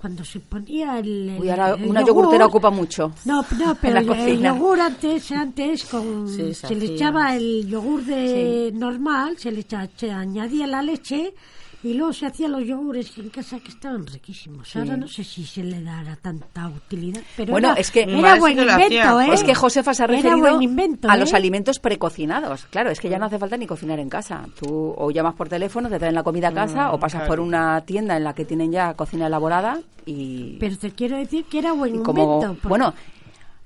[0.00, 1.28] cuando se ponía el.
[1.30, 3.12] el- Uy, ahora el una yogur, yogurtera ocupa mucho.
[3.26, 8.04] No, no, pero la el, yogur antes, antes con, Sí, se le echaba el yogur
[8.04, 11.34] de normal, se le echa- se añadía la leche
[11.82, 14.76] y luego se hacían los yogures en casa que estaban riquísimos.
[14.76, 18.34] Ahora no sé si se le dará tanta utilidad, pero Bueno, era, es que- era
[18.36, 19.20] buen que invento.
[19.20, 19.28] ¿eh?
[19.32, 21.36] Es que Josefa se ha Era referido buen invento, a los ¿eh?
[21.36, 22.66] alimentos precocinados.
[22.70, 24.44] Claro, es que ya no hace falta ni cocinar en casa.
[24.60, 27.80] Tú o llamas por teléfono, te traen la comida a casa o pasas por una
[27.82, 31.72] tienda en la que tienen ya cocina elaborada y, Pero te quiero decir que era
[31.72, 32.54] buen como invento.
[32.54, 32.94] porque- bueno,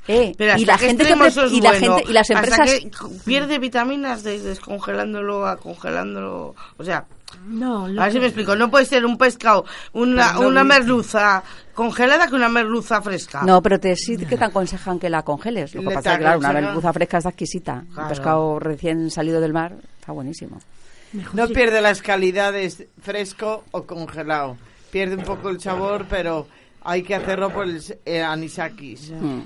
[0.07, 1.96] Eh, Pero y la gente que y la bueno?
[1.96, 2.90] gente y las Hasta empresas que
[3.24, 6.55] pierde vitaminas de descongelándolo a congelándolo.
[6.77, 7.07] O sea,
[7.47, 8.57] No, lo a ver si me explico.
[8.57, 11.42] No puede ser un pescado, una, no una merluza
[11.75, 13.42] congelada que una merluza fresca.
[13.42, 15.75] No, pero te, sí que te aconsejan que la congeles.
[15.75, 17.85] Lo que Le pasa es que, claro, una merluza fresca está exquisita.
[17.97, 20.61] Un pescado recién salido del mar está buenísimo.
[21.33, 24.57] No pierde las calidades fresco o congelado.
[24.90, 26.47] Pierde un poco el sabor, pero
[26.83, 29.11] hay que hacerlo por el eh, anisakis.
[29.11, 29.40] Mm.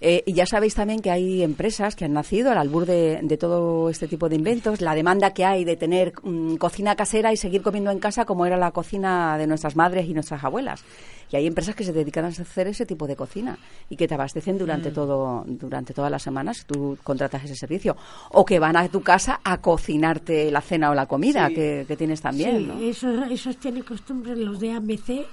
[0.00, 3.36] Eh, y ya sabéis también que hay empresas que han nacido al albur de, de
[3.36, 7.36] todo este tipo de inventos, la demanda que hay de tener mm, cocina casera y
[7.36, 10.84] seguir comiendo en casa como era la cocina de nuestras madres y nuestras abuelas.
[11.32, 13.58] Y hay empresas que se dedican a hacer ese tipo de cocina
[13.90, 17.96] y que te abastecen durante todo durante todas las semanas si tú contratas ese servicio
[18.30, 21.54] o que van a tu casa a cocinarte la cena o la comida Sí.
[21.54, 22.58] que, que tienes también.
[22.58, 22.78] Sí, ¿no?
[22.80, 25.26] esos, esos tienen costumbre los de AMC,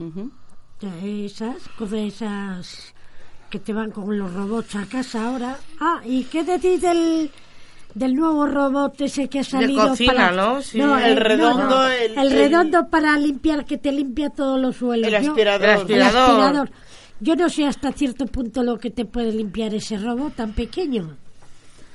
[0.00, 0.30] Ujú.
[1.04, 2.93] esas cosas esas
[3.54, 5.56] que te van con los robots a casa ahora.
[5.78, 7.30] Ah, ¿y qué decís del,
[7.94, 10.32] del nuevo robot ese que ha salido cocina, para...
[10.32, 10.60] ¿no?
[10.60, 10.76] Sí.
[10.76, 14.60] No, El no, redondo, no, el- el el- redondo para limpiar, que te limpia todos
[14.60, 15.06] los suelos.
[15.06, 15.64] El aspirador.
[15.68, 16.30] El aspirador.
[16.30, 16.70] el aspirador.
[17.20, 21.16] Yo no sé hasta cierto punto lo que te puede limpiar ese robot tan pequeño.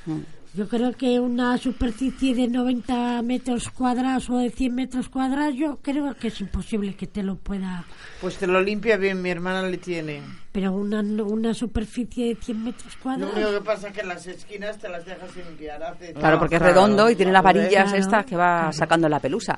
[0.05, 0.19] Mm.
[0.55, 5.77] Yo creo que una superficie de 90 metros cuadrados o de 100 metros cuadrados, yo
[5.81, 7.85] creo que es imposible que te lo pueda.
[8.19, 10.21] Pues te lo limpia bien, mi hermana le tiene.
[10.51, 13.35] Pero una, una superficie de 100 metros Lo cuadrados.
[13.35, 15.83] único que pasa es que las esquinas te las dejas sin limpiar.
[15.83, 19.19] Hace- Claro, porque es redondo y tiene las varillas Claro, estas que va sacando la
[19.19, 19.55] pelusa.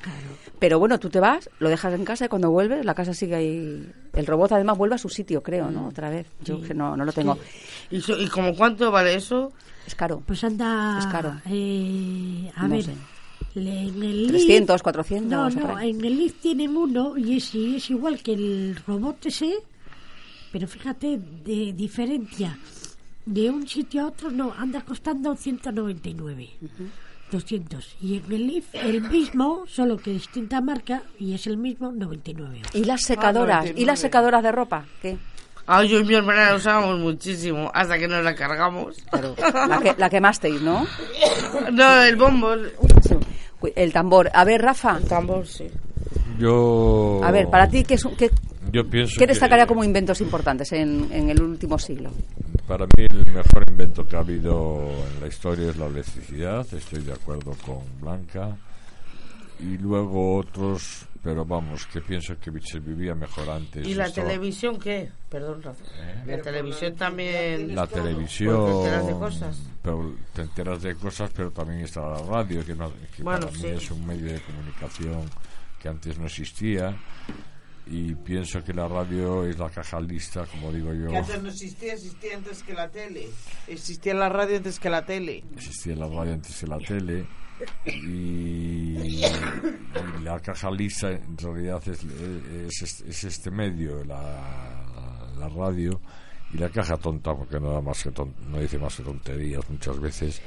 [0.60, 3.36] Pero bueno, tú te vas, lo dejas en casa y cuando vuelves, la casa sigue
[3.36, 3.91] ahí.
[4.13, 5.88] El robot además vuelve a su sitio, creo, ¿no?
[5.88, 6.28] Otra vez.
[6.43, 7.38] Yo que no, no lo tengo.
[7.89, 9.52] ¿Y, so- ¿Y como cuánto vale eso?
[9.88, 10.21] Es caro.
[10.26, 10.97] Pues anda.
[11.00, 11.39] Es caro.
[11.50, 12.84] eh, a No ver.
[12.84, 12.95] sé.
[13.56, 15.30] le- en el 300, Leaf- 400.
[15.32, 19.26] No, no, en el Leaf tienen uno y es, y es igual que el robot
[19.26, 19.56] ese,
[20.52, 22.58] pero fíjate, de diferencia
[23.26, 26.50] de un sitio a otro, no, anda costando 199.
[27.32, 27.96] 200.
[28.02, 32.62] Y en el Leaf, el mismo, solo que distinta marca, y es el mismo, 99.
[32.74, 33.65] ¿Y las secadoras?
[33.65, 33.86] ¿Y 99.
[33.86, 34.86] las secadoras de ropa?
[35.02, 35.17] ¿Qué?
[35.67, 38.98] Ah, yo y mi hermana la usábamos muchísimo hasta que nos la cargamos.
[39.10, 39.36] Claro,
[39.67, 40.86] la, que, la quemasteis, ¿no?
[41.72, 42.72] No, el bombo, el
[43.76, 44.30] El tambor.
[44.34, 45.00] A ver, Rafa.
[45.08, 45.67] tambor, sí.
[46.39, 47.22] Yo.
[47.24, 48.32] A ver, para ti, ¿qué, es un- qué,
[48.71, 52.12] Yo pienso qué destacaría que como inventos importantes en, en el último siglo?
[52.67, 57.01] Para mí el mejor invento que ha habido en la historia es la electricidad, estoy
[57.03, 58.55] de acuerdo con Blanca.
[59.60, 63.88] Y luego otros, pero vamos, que pienso que se vivía mejor antes.
[63.88, 65.12] ¿Y la Estaba- televisión qué?
[65.29, 65.84] Perdón, Rafa.
[66.25, 67.75] La televisión también...
[67.75, 68.65] La Pues televisión.
[68.65, 69.60] te enteras de cosas.
[69.84, 73.57] Pero te enteras de cosas, pero también está la radio, que, no- que Bueno, para
[73.60, 75.29] mí es un medio de comunicación
[75.79, 76.97] que antes no existía.
[77.88, 81.10] Y pienso que la radio es la caja lista, como digo yo.
[81.10, 83.28] Que antes no existía, existía antes que la tele.
[83.67, 85.44] Existía la radio antes que la tele.
[85.56, 87.26] existía la radio antes que la tele
[87.86, 89.22] y, y
[90.24, 92.04] la caja lisa en realidad es,
[92.82, 96.00] es, es este medio la, la radio
[96.54, 99.70] y la caja tonta porque no da más que ton- no dice más que tonterías
[99.70, 100.41] muchas veces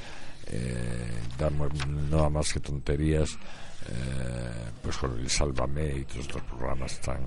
[0.48, 1.68] eh, da mu-
[2.10, 3.38] no da más que tonterías
[3.90, 7.20] eh, pues con el Sálvame y todos estos programas tan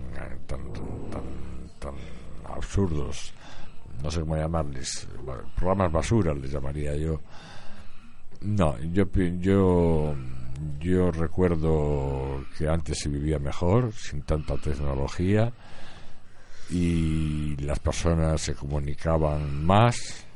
[0.46, 1.22] tan tan,
[1.80, 1.96] tan
[2.46, 3.34] absurdos
[4.04, 5.08] no sé cómo llamarles
[5.56, 7.20] programas basura les llamaría yo.
[8.42, 9.06] No, yo,
[9.40, 10.16] yo,
[10.80, 15.52] yo recuerdo que antes se vivía mejor, sin tanta tecnología,
[16.70, 20.27] y las personas se comunicaban más,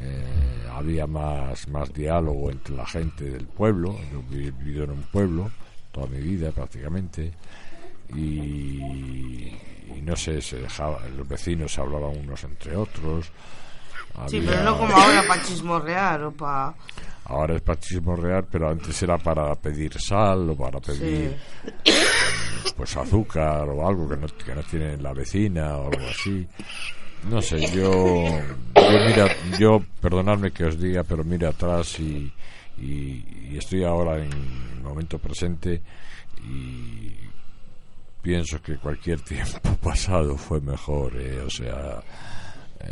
[0.00, 5.02] eh, había más, más diálogo entre la gente del pueblo, yo he vivido en un
[5.02, 5.50] pueblo
[5.90, 7.32] toda mi vida prácticamente,
[8.14, 13.30] y, y no sé, se dejaba, los vecinos se hablaban unos entre otros.
[14.26, 16.74] Sí, pero no como ahora para chismorrear o para...
[17.24, 21.36] Ahora es para chismorrear, pero antes era para pedir sal o para pedir
[22.76, 26.46] pues azúcar o algo que no, que no tiene la vecina o algo así.
[27.30, 28.24] No sé, yo,
[28.74, 32.32] yo mira, yo perdonadme que os diga, pero mira atrás y,
[32.78, 35.80] y, y estoy ahora en el momento presente
[36.44, 37.12] y
[38.20, 42.02] pienso que cualquier tiempo pasado fue mejor, eh, o sea,
[42.80, 42.88] eh,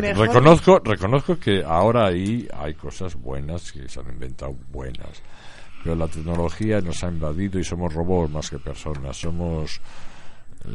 [0.00, 5.22] Re- reconozco, reconozco que ahora ahí hay cosas buenas que se han inventado buenas,
[5.82, 9.80] pero la tecnología nos ha invadido y somos robots más que personas, somos
[10.66, 10.68] eh,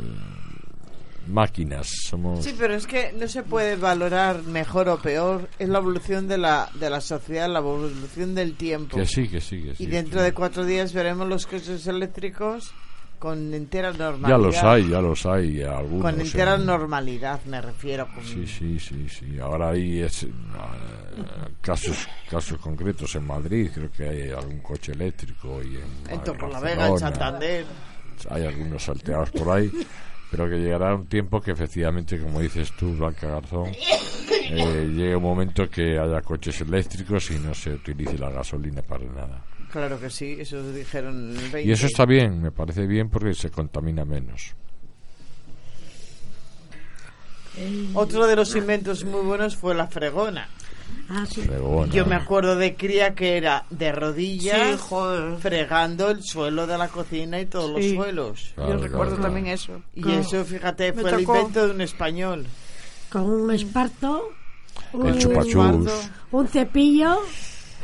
[1.28, 5.50] máquinas, somos Sí, pero es que no se puede valorar mejor o peor.
[5.60, 8.98] Es la evolución de la, de la sociedad, la evolución del tiempo.
[8.98, 9.84] que sí, que sí, que sí.
[9.84, 12.74] y dentro de cuatro días veremos los coches eléctricos
[13.20, 14.30] con entera normalidad.
[14.30, 16.02] Ya los hay, ya los hay, algunos.
[16.12, 18.08] Con entera en- normalidad me refiero.
[18.14, 18.24] Con...
[18.24, 19.40] Sí, sí, sí, sí.
[19.40, 20.30] Ahora hay es- eh,
[21.62, 26.88] casos casos concretos en Madrid, creo que hay algún coche eléctrico y en, En Torrelavega,
[26.90, 27.00] en.
[27.00, 27.66] Santander.
[28.30, 29.72] Hay algunos salteados por ahí,
[30.36, 35.24] pero que llegará un tiempo que efectivamente, como dices tú, Blanca Garzón, eh, llegue un
[35.24, 39.46] momento que haya coches eléctricos y no se utilice la gasolina para nada.
[39.72, 41.64] Claro que sí, eso dijeron en el 20.
[41.64, 44.54] Y eso está bien, me parece bien porque se contamina menos.
[47.94, 50.50] Otro de los inventos muy buenos fue la fregona.
[51.10, 51.42] Ah, sí.
[51.42, 51.92] Fregona.
[51.94, 55.38] Yo me acuerdo de cría que era de rodillas Sí, joder.
[55.38, 57.90] fregando el suelo de la cocina y todos Sí.
[57.90, 58.52] los suelos.
[58.56, 59.24] Claro, Yo claro, recuerdo claro.
[59.34, 59.82] también eso.
[59.94, 62.46] Y eso, fíjate, Me fue el invento de un español.
[63.10, 64.30] Con un esparto,
[64.94, 66.10] El un, chupachus.
[66.32, 67.20] un cepillo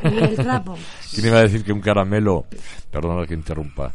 [0.02, 0.76] y el trapo.
[1.14, 2.46] ¿Quién iba a decir que un caramelo,
[2.90, 3.92] perdona que interrumpa,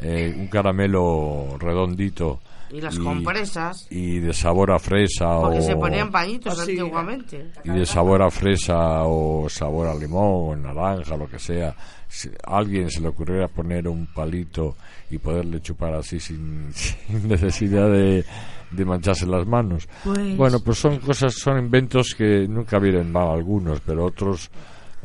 [0.00, 2.40] eh, un caramelo redondito
[2.72, 3.86] Y las compresas.
[3.90, 6.72] y de sabor a fresa Porque o se ponían pañitos Así.
[6.72, 7.50] antiguamente.
[7.64, 11.74] y de sabor a fresa o sabor a limón o naranja lo que sea
[12.08, 14.76] si a alguien se le ocurriera poner un palito
[15.10, 18.24] y poderle chupar así sin, sin necesidad de,
[18.70, 23.28] de mancharse las manos Pues- bueno pues son cosas son inventos que nunca vienen mal
[23.30, 24.50] algunos pero otros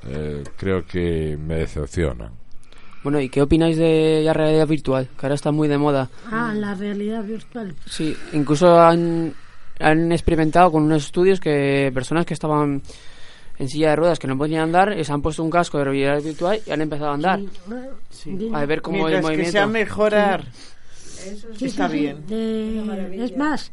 [0.08, 2.32] eh, creo que me decepcionan
[3.06, 5.08] Bueno, ¿y qué opináis de la realidad virtual?
[5.18, 6.10] Que ahora está muy de moda.
[6.32, 7.76] Ah, la realidad virtual.
[7.88, 9.32] Sí, incluso han,
[9.80, 12.82] han experimentado con unos estudios que personas que estaban
[13.60, 15.84] en silla de ruedas que no podían andar eh, se han puesto un casco de
[15.86, 17.40] realidad virtual y han empezado a andar.
[18.10, 18.50] Sí.
[18.52, 19.52] A ver cómo el Mientras que movimiento.
[19.52, 20.46] sea mejorar.
[21.56, 22.00] Sí, Está sí, sí.
[22.02, 22.26] bien.
[22.28, 23.72] De- es más,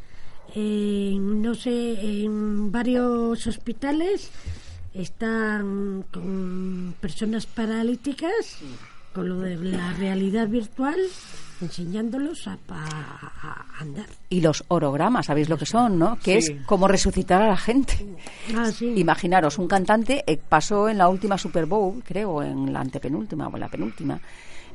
[0.55, 4.31] en, no sé, en varios hospitales
[4.95, 8.59] están con personas paralíticas,
[9.13, 10.97] con lo de la realidad virtual,
[11.61, 12.85] enseñándolos a, pa-
[13.43, 14.07] a andar.
[14.29, 16.19] Y los orogramas, ¿sabéis lo que son, no?
[16.19, 16.53] Que Sí.
[16.53, 18.05] es como resucitar a la gente.
[18.57, 18.93] Ah, sí.
[18.97, 23.55] Imaginaros, un cantante eh, pasó en la última Super Bowl, creo, en la antepenúltima o
[23.55, 24.19] en la penúltima,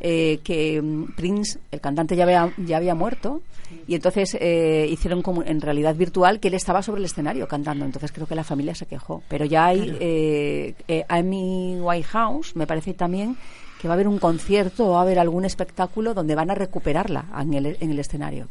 [0.01, 3.41] eh, que mm, Prince, el cantante, ya había, ya había muerto
[3.87, 7.85] y entonces eh, hicieron como en realidad virtual que él estaba sobre el escenario cantando.
[7.85, 9.23] Entonces creo que la familia se quejó.
[9.27, 13.37] Pero ya hay eh, eh, Amy Whitehouse, me parece también
[13.81, 16.55] que va a haber un concierto o va a haber algún espectáculo donde van a
[16.55, 18.47] recuperarla en el, en el escenario.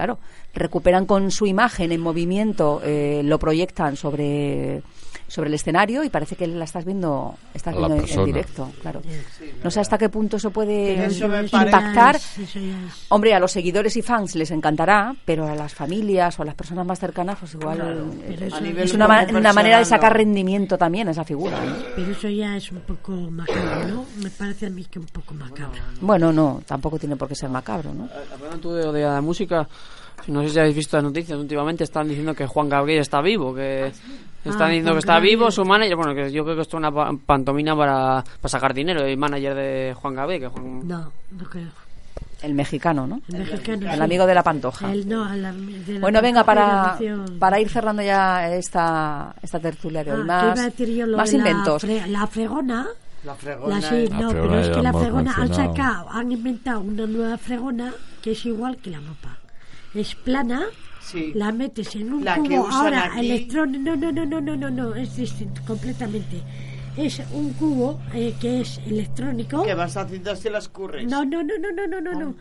[0.00, 0.18] Claro,
[0.54, 4.80] recuperan con su imagen en movimiento, eh, lo proyectan sobre,
[5.28, 8.70] sobre el escenario y parece que la estás viendo, estás viendo en- directo.
[8.80, 9.02] Claro.
[9.62, 12.16] No sé hasta qué punto eso puede eso impactar.
[12.16, 12.56] eso es-
[13.10, 16.54] Hombre, a los seguidores y fans les encantará, pero a las familias o a las
[16.54, 17.78] personas más cercanas, pues igual
[18.26, 18.48] eh,
[18.78, 21.62] es, una, ma- como una manera de sacar rendimiento también a esa figura.
[21.62, 21.74] ¿no?
[21.94, 24.04] Pero eso ya es un poco macabro, ¿no?
[24.22, 25.78] Me parece a mí que un poco macabro.
[26.00, 28.08] Bueno, no, tampoco tiene por qué ser macabro, ¿no?
[28.32, 29.68] Hablando tú de, de la música,
[30.28, 33.54] no sé si habéis visto las noticias, últimamente están diciendo que Juan Gabriel está vivo,
[33.54, 35.36] que están Ah, diciendo Juan que está Gabriel.
[35.36, 38.48] vivo, su manager, bueno, que yo creo que esto es una pa- pantomima para, para
[38.48, 41.68] sacar dinero, el manager de Juan Gabriel, que Juan- No, no creo.
[42.42, 43.20] El mexicano, ¿no?
[43.28, 43.86] El mexicano.
[43.90, 44.02] El sí.
[44.02, 44.90] amigo de la pantoja.
[44.90, 46.96] El no, el am- de la Bueno, venga, para,
[47.38, 50.20] para ir cerrando ya esta, esta tertulia de hoy.
[50.22, 51.84] Ah, más que iba a decir yo lo más de la inventos.
[51.84, 52.86] fre- La, fregona.
[53.24, 53.74] La fregona.
[53.78, 57.06] La, sí, La no, fregona pero es que la fregona han sacado, han inventado una
[57.06, 57.92] nueva fregona
[58.22, 59.36] que es igual que la mopa.
[59.94, 60.66] Es plana,
[61.00, 61.32] Sí.
[61.34, 63.20] la metes en un La cubo ahora aquí.
[63.30, 63.82] electrónico.
[63.82, 66.42] No, no, no, no, no, no, no, es distinto completamente.
[66.96, 69.62] Es un cubo eh, que es electrónico.
[69.64, 71.06] Que vas haciendo así las curres.
[71.10, 72.34] No, no, no, no, no, no, no, no.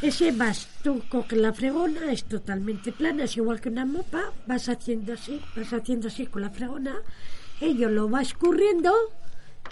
[0.00, 4.68] Ese vas, tú coges la fregona, es totalmente plana, es igual que una mopa, vas
[4.68, 6.96] haciendo así, vas haciendo así con la fregona,
[7.60, 8.92] ello lo va escurriendo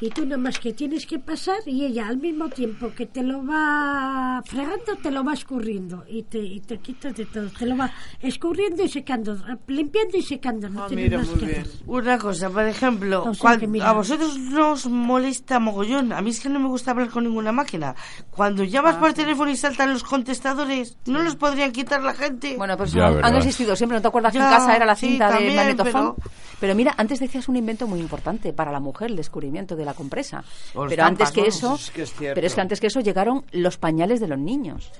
[0.00, 3.22] y tú nada más que tienes que pasar y ella al mismo tiempo que te
[3.22, 7.66] lo va fregando, te lo va escurriendo y te, y te quitas de todo, te
[7.66, 7.90] lo va
[8.20, 9.36] escurriendo y secando,
[9.68, 11.60] limpiando y secando, no Ah, tienes mira, más muy que bien.
[11.60, 11.72] hacer.
[11.86, 13.88] Una cosa, por ejemplo, O sea cuan- que mira.
[13.90, 16.12] a vosotros no os molesta mogollón.
[16.12, 17.94] A mí es que no me gusta hablar con ninguna máquina.
[18.30, 22.56] Cuando llamas por teléfono y saltan los contestadores, ¿no los podrían quitar la gente?
[22.56, 23.36] Bueno, pues Ya, han, verdad.
[23.36, 23.98] existido siempre.
[23.98, 26.14] ¿No te acuerdas que en casa era la sí, cinta de también, magnetofón?
[26.16, 26.74] pero- Pero...
[26.74, 30.44] mira, antes decías un invento muy importante para la mujer, el descubrimiento de la compresa.
[30.74, 31.46] O los Pero antes tampas, que ¿no?
[31.46, 32.34] eso, Es que es cierto.
[32.34, 34.90] pero es que antes que eso llegaron los pañales de los niños.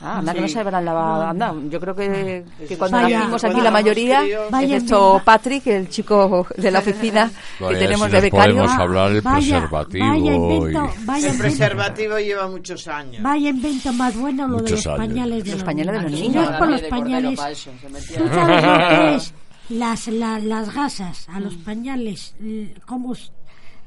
[0.00, 1.22] Ah, anda que no se habrán lavado.
[1.28, 3.18] Anda, yo creo que, que cuando Vaya.
[3.20, 5.22] nacimos aquí la mayoría, excepto.
[5.24, 8.54] Patrick, el chico de la oficina que Vaya, tenemos si de becario.
[8.56, 10.66] podemos hablar del Vaya, preservativo vaya invento,
[11.00, 11.42] y- vaya El invento.
[11.42, 13.22] preservativo lleva muchos años.
[13.22, 14.98] Vaya invento más bueno lo de Muchos los años.
[15.08, 16.48] pañales de Los los, pañales de los niños.
[16.58, 17.38] por los pañales.
[17.38, 19.34] Tú sabes lo que es
[19.70, 23.14] las, la- las gasas a los pañales, l- cómo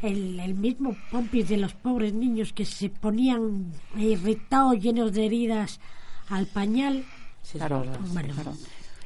[0.04, 5.80] el, el mismo pompis de los pobres niños que se ponían irritados, llenos de heridas
[6.30, 7.04] al pañal.
[7.52, 7.84] Claro,
[8.14, 8.54] Bueno, claro.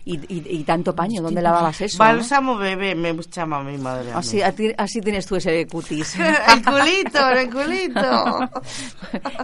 [0.05, 1.97] Y, y- y tanto paño, ¿dónde lavabas eso?
[1.97, 4.13] Bálsamo bebé, me llama mi madre.
[4.13, 4.41] Así, mí.
[4.41, 6.15] a ti- así tienes tú ese cutis.
[6.19, 8.49] el culito, el culito.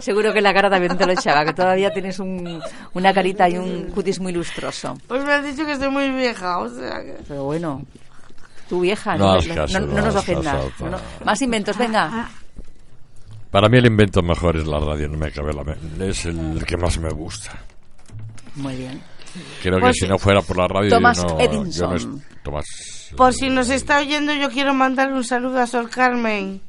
[0.00, 2.62] Seguro que la cara también te lo echaba, que todavía tienes un-
[2.94, 4.96] una carita y un cutis muy lustroso.
[5.06, 7.16] Pues me has dicho que estoy muy vieja, o sea que...
[7.28, 7.82] Pero bueno,
[8.68, 10.54] tú vieja, No no, hagas no- caso, no no nos ofendas.
[10.56, 11.24] caso, No, pa.
[11.24, 12.08] Más inventos, venga.
[12.12, 12.28] Ah,
[13.50, 16.08] Para mí el invento mejor es la radio, no me cabe la mente.
[16.08, 17.52] Es el que más me gusta.
[18.56, 19.00] Muy bien.
[19.62, 21.70] Creo Pues que si no fuera por la radio, Thomas yo no, Edison.
[21.70, 22.08] yo no es-
[22.42, 26.60] Thomas, Por si nos está oyendo, yo quiero mandar un saludo a Sor Carmen.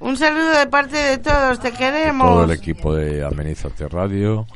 [0.00, 2.28] Un saludo de parte de todos, te queremos.
[2.28, 4.46] todo el equipo de Amenízate Radio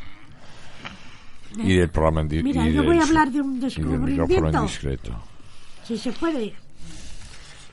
[1.57, 3.71] y del programa en Mira, y yo del- voy a hablar de un y del
[3.79, 4.59] micrófono descubrimiento.
[4.59, 5.23] indiscreto.
[5.87, 6.55] Si se puede.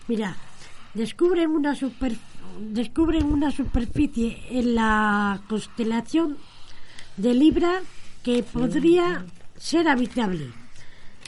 [0.07, 0.35] Mira,
[0.93, 2.15] descubren una super,
[2.59, 6.37] descubren una superficie en la constelación
[7.17, 7.81] de Libra
[8.23, 9.25] que podría
[9.57, 10.51] ser habitable.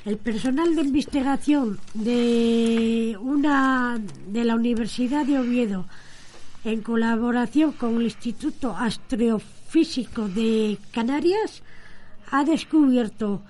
[0.06, 5.88] El personal de investigación de una de la Universidad de Oviedo
[6.64, 11.64] en colaboración con el Instituto Astrofísico de Canarias
[12.30, 13.42] ha descubierto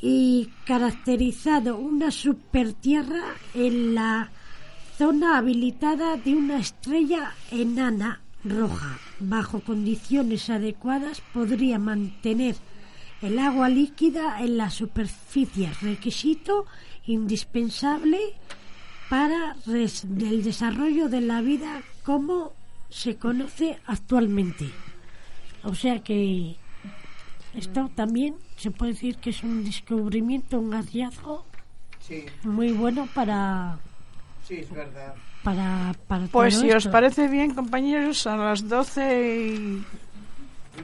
[0.00, 4.30] y caracterizado una supertierra en la
[4.96, 8.98] zona habilitada de una estrella enana roja.
[9.20, 12.56] Bajo condiciones adecuadas podría mantener
[13.22, 16.66] el agua líquida en la superficie, requisito
[17.06, 18.18] indispensable
[19.08, 22.52] para el desarrollo de la vida como
[22.90, 24.70] se conoce actualmente.
[25.64, 26.56] O sea que
[27.58, 31.44] esto también se puede decir que es un descubrimiento, un hallazgo
[32.00, 33.78] Sí, muy bueno para
[34.46, 35.14] sí, es verdad.
[35.42, 39.84] para, para Pues todo si os parece bien, compañeros, a las 12 y,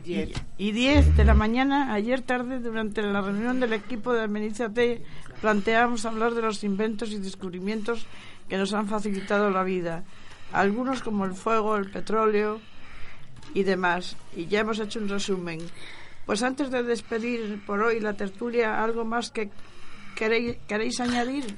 [0.05, 0.31] Diez.
[0.59, 5.03] y 10 de la mañana, ayer tarde, durante la reunión del equipo de Amenízate,
[5.41, 8.05] planteamos hablar de los inventos y descubrimientos
[8.49, 10.03] que nos han facilitado la vida.
[10.53, 12.61] Algunos como el fuego, el petróleo
[13.55, 14.17] y demás.
[14.37, 15.61] Y ya hemos hecho un resumen.
[16.27, 19.51] Pues antes de despedir por hoy la tertulia, ¿algo más que
[20.17, 21.57] queréis, queréis añadir?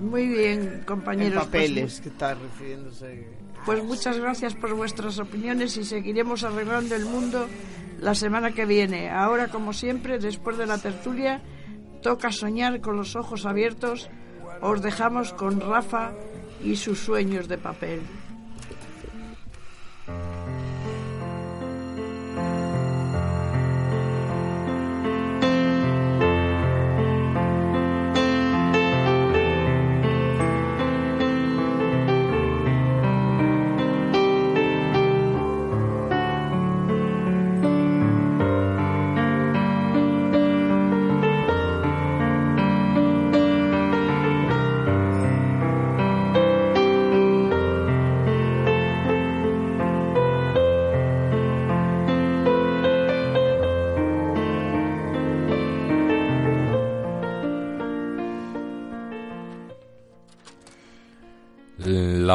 [0.00, 1.34] Muy bien, En compañeros.
[1.34, 3.26] pues papeles, que está refiriéndose.
[3.66, 7.46] pues muchas gracias por vuestras opiniones y seguiremos arreglando el mundo
[8.00, 9.10] la semana que viene.
[9.10, 11.42] Ahora, como siempre, después de la tertulia,
[12.02, 14.08] toca soñar con los ojos abiertos.
[14.62, 16.12] Os dejamos con Rafa
[16.62, 18.00] y sus sueños de papel.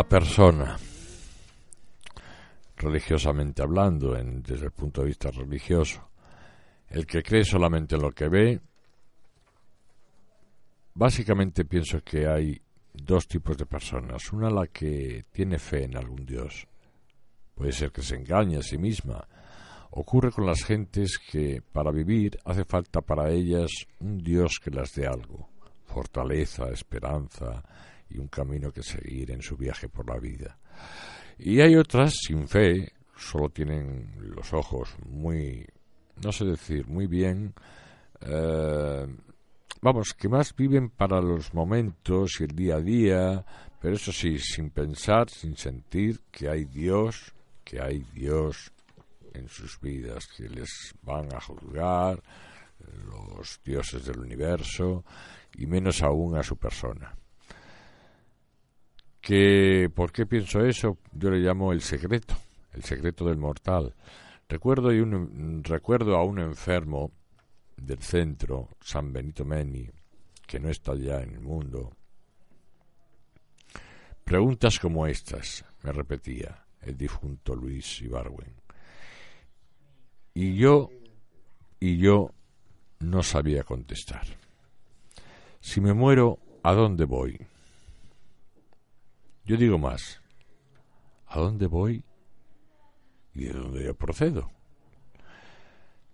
[0.10, 0.78] Persona,
[2.78, 6.08] religiosamente hablando, desde el punto de vista religioso,
[6.90, 8.62] el que cree solamente en lo que ve,
[10.94, 12.62] básicamente pienso que hay
[12.94, 14.32] dos tipos de personas.
[14.32, 16.68] Una la que tiene fe en algún Dios.
[17.56, 19.28] Puede ser que se engañe a sí misma.
[19.90, 24.94] Ocurre con las gentes que para vivir hace falta para ellas un Dios que las
[24.94, 25.50] dé algo.
[25.86, 27.64] Fortaleza, esperanza
[28.10, 30.58] y un camino que seguir en su viaje por la vida.
[31.38, 35.66] Y hay otras sin fe, solo tienen los ojos muy,
[36.24, 37.54] no sé decir, muy bien,
[38.22, 39.06] eh,
[39.82, 43.46] vamos, que más viven para los momentos y el día a día,
[43.82, 47.34] pero eso sí, sin pensar, sin sentir que hay Dios,
[47.64, 48.72] que hay Dios
[49.34, 52.22] en sus vidas, que les van a juzgar
[53.06, 55.04] los dioses del universo
[55.56, 57.16] y menos aún a su persona.
[59.26, 61.00] Que, ¿Por qué pienso eso?
[61.12, 62.36] Yo le llamo el secreto,
[62.74, 63.96] el secreto del mortal.
[64.48, 67.12] Recuerdo, y un, recuerdo a un enfermo
[67.76, 69.90] del centro, San Benito Meni,
[70.46, 71.92] que no está ya en el mundo.
[74.24, 78.54] Preguntas como estas, me repetía el difunto Luis Ibarwen.
[80.36, 80.92] Y yo,
[81.80, 82.30] y yo
[83.00, 84.28] no sabía contestar.
[85.62, 87.40] Si me muero, ¿a dónde voy?
[89.46, 90.22] Yo digo más,
[91.28, 92.04] ¿a dónde voy?
[93.36, 94.50] y de dónde yo procedo.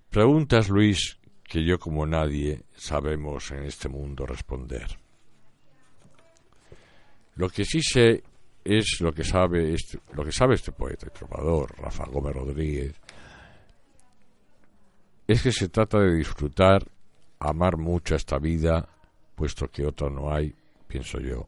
[0.09, 4.97] Preguntas, Luis, que yo como nadie sabemos en este mundo responder.
[7.35, 8.23] Lo que sí sé
[8.63, 12.95] es lo que sabe este, lo que sabe este poeta y trovador, Rafa Gómez Rodríguez,
[15.27, 16.85] es que se trata de disfrutar,
[17.39, 18.87] amar mucho esta vida,
[19.35, 20.53] puesto que otra no hay,
[20.87, 21.47] pienso yo,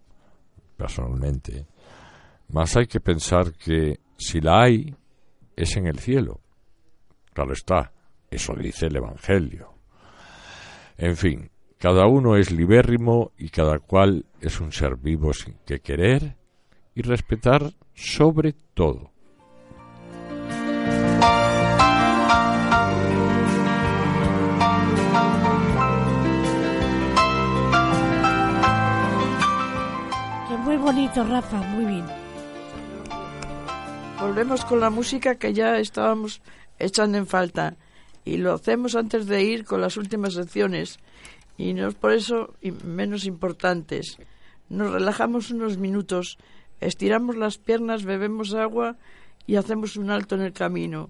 [0.78, 1.66] personalmente.
[2.50, 4.96] Más hay que pensar que si la hay,
[5.56, 6.42] es en el cielo.
[7.34, 7.92] Claro está,
[8.30, 9.74] eso dice el Evangelio.
[10.98, 15.80] En fin, cada uno es libérrimo y cada cual es un ser vivo sin que
[15.80, 16.38] querer
[16.96, 19.12] y respetar sobre todo.
[30.64, 32.23] Muy bonito, Rafa, muy bien.
[34.24, 36.42] Volvemos con la música que ya estábamos
[36.80, 37.76] echando en falta
[38.24, 40.98] y lo hacemos antes de ir con las últimas secciones
[41.58, 42.54] y no es por eso
[42.86, 44.18] menos importantes.
[44.70, 46.38] Nos relajamos unos minutos,
[46.80, 48.96] estiramos las piernas, bebemos agua
[49.46, 51.10] y hacemos un alto en el camino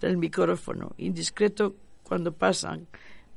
[0.00, 2.86] del micrófono, indiscreto cuando pasan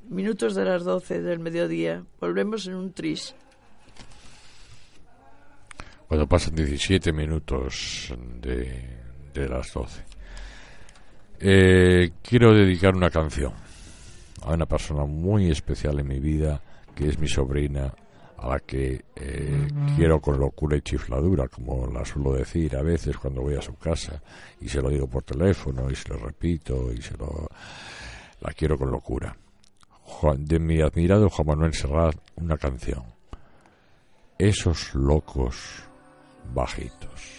[0.07, 2.05] minutos de las 12 del mediodía.
[2.22, 3.36] Volvemos en un tris.
[6.07, 8.11] Cuando pasan 17 minutos
[8.41, 8.99] de,
[9.34, 10.03] de las 12.
[11.41, 13.53] Eh, quiero dedicar una canción
[14.41, 16.61] a una persona muy especial en mi vida,
[16.95, 17.93] que es mi sobrina,
[18.38, 23.17] a la que eh, quiero con locura y chifladura, como la suelo decir a veces
[23.17, 24.21] cuando voy a su casa,
[24.61, 27.49] y se lo digo por teléfono, y se lo repito, y se lo...
[28.41, 29.36] la quiero con locura.
[30.38, 33.03] De mi admirado Juan Manuel Serrat, una canción.
[34.38, 35.84] Esos locos
[36.53, 37.39] bajitos.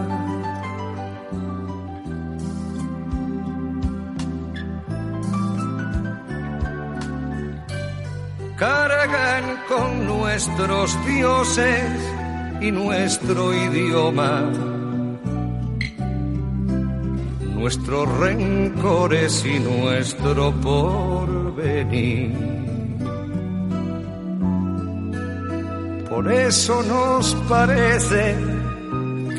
[10.47, 11.91] Nuestros dioses
[12.61, 14.41] y nuestro idioma,
[17.53, 22.33] nuestros rencores y nuestro porvenir.
[26.09, 28.35] Por eso nos parece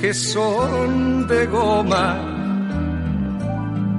[0.01, 2.17] que son de goma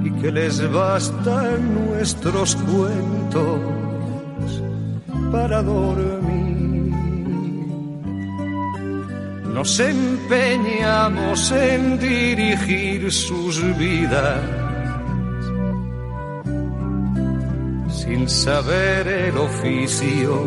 [0.02, 3.60] y que les bastan nuestros cuentos
[5.30, 6.43] para dormir.
[9.54, 14.40] Nos empeñamos en dirigir sus vidas
[17.88, 20.42] sin saber el oficio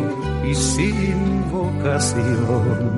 [0.45, 2.97] y sin vocación.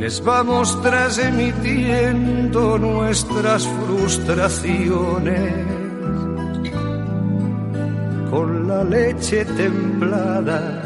[0.00, 5.54] Les vamos transmitiendo nuestras frustraciones
[8.30, 10.85] con la leche templada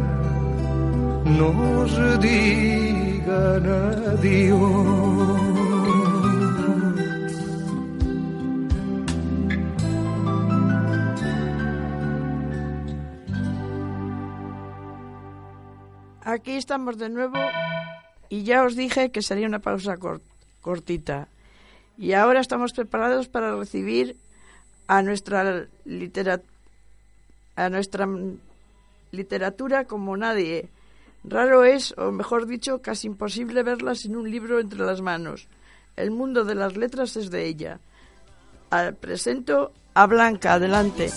[1.39, 3.65] nos digan
[4.13, 5.41] adiós.
[16.23, 17.37] Aquí estamos de nuevo
[18.29, 20.21] y ya os dije que sería una pausa cor-
[20.61, 21.27] cortita.
[21.97, 24.15] Y ahora estamos preparados para recibir
[24.87, 25.65] a nuestra
[27.55, 28.07] a nuestra
[29.11, 30.69] literatura como nadie.
[31.23, 35.47] Raro es, o mejor dicho, casi imposible verla sin un libro entre las manos.
[35.95, 37.79] El mundo de las letras es de ella.
[38.69, 41.09] Al presento a Blanca, adelante.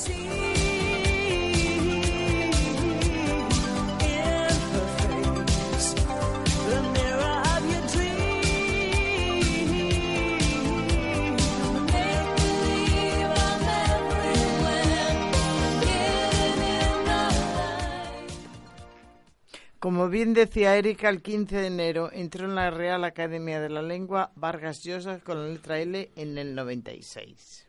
[19.85, 23.83] Como bien decía Erika, el 15 de enero entró en la Real Academia de la
[23.83, 27.69] Lengua Vargas Llosa con la letra L en el 96.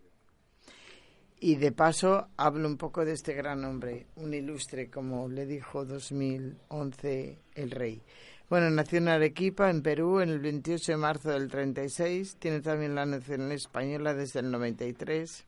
[1.42, 5.84] Y de paso hablo un poco de este gran hombre, un ilustre, como le dijo
[5.84, 8.02] 2011 el rey.
[8.50, 12.38] Bueno, nació en Arequipa, en Perú, en el 28 de marzo del 36.
[12.40, 15.46] Tiene también la nacionalidad española desde el 93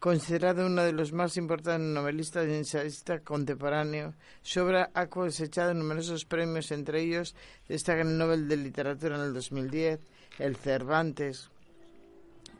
[0.00, 6.24] considerado uno de los más importantes novelistas y ensayistas contemporáneos, su obra ha cosechado numerosos
[6.24, 7.36] premios, entre ellos
[7.68, 10.00] destaca el Nobel de Literatura en el 2010,
[10.38, 11.50] el Cervantes,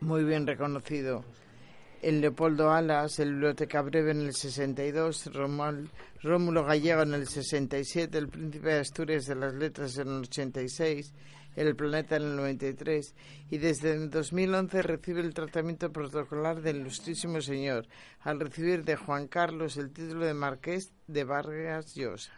[0.01, 1.25] muy bien reconocido,
[2.01, 5.89] el Leopoldo Alas, el Biblioteca Breve en el 62, Romual-
[6.23, 11.11] Rómulo Gallego en el 67, el Príncipe de Asturias de las Letras en el 86,
[11.55, 13.13] el Planeta en el 93
[13.49, 17.87] y desde el 2011 recibe el tratamiento protocolar del Ilustrísimo Señor
[18.21, 22.33] al recibir de Juan Carlos el título de Marqués de Vargas Llosa.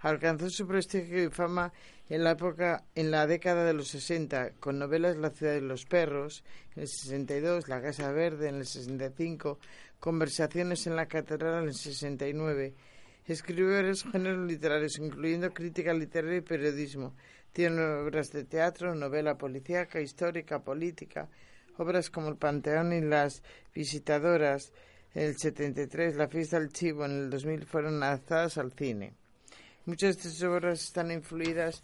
[0.00, 1.72] Alcanzó su prestigio y fama
[2.08, 5.84] en la época, en la década de los 60, con novelas La ciudad de los
[5.84, 9.58] perros, en el 62, La Casa Verde, en el 65,
[10.00, 12.74] Conversaciones en la Catedral, en el 69.
[13.26, 17.14] Escribió varios géneros literarios, incluyendo crítica literaria y periodismo.
[17.52, 21.28] Tiene obras de teatro, novela policíaca, histórica, política,
[21.76, 23.42] obras como El Panteón y Las
[23.74, 24.72] Visitadoras,
[25.14, 29.14] en el 73, La Fiesta del Chivo, en el 2000, fueron adaptadas al cine.
[29.86, 31.82] Muchas de sus obras están influidas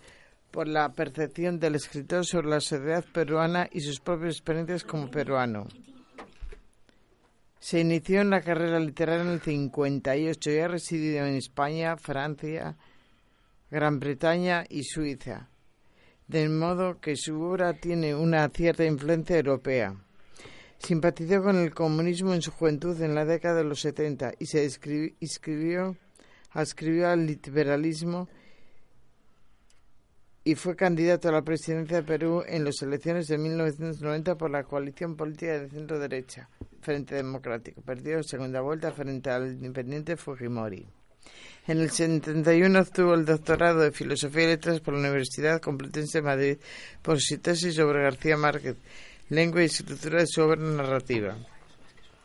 [0.50, 5.66] por la percepción del escritor sobre la sociedad peruana y sus propias experiencias como peruano.
[7.58, 12.76] Se inició en la carrera literaria en el 58 y ha residido en España, Francia,
[13.70, 15.48] Gran Bretaña y Suiza,
[16.28, 19.94] de modo que su obra tiene una cierta influencia europea.
[20.78, 24.64] Simpatizó con el comunismo en su juventud en la década de los 70 y se
[25.20, 25.96] inscribió,
[26.52, 28.28] al liberalismo
[30.44, 34.64] y fue candidato a la presidencia de Perú en las elecciones de 1990 por la
[34.64, 36.50] coalición política de centro-derecha,
[36.82, 37.80] Frente Democrático.
[37.80, 40.86] Perdió segunda vuelta frente al independiente Fujimori.
[41.66, 46.22] En el 71 obtuvo el doctorado de Filosofía y Letras por la Universidad Complutense de
[46.22, 46.56] Madrid
[47.00, 48.76] por su tesis sobre García Márquez,
[49.30, 51.36] lengua y escritura de su obra narrativa.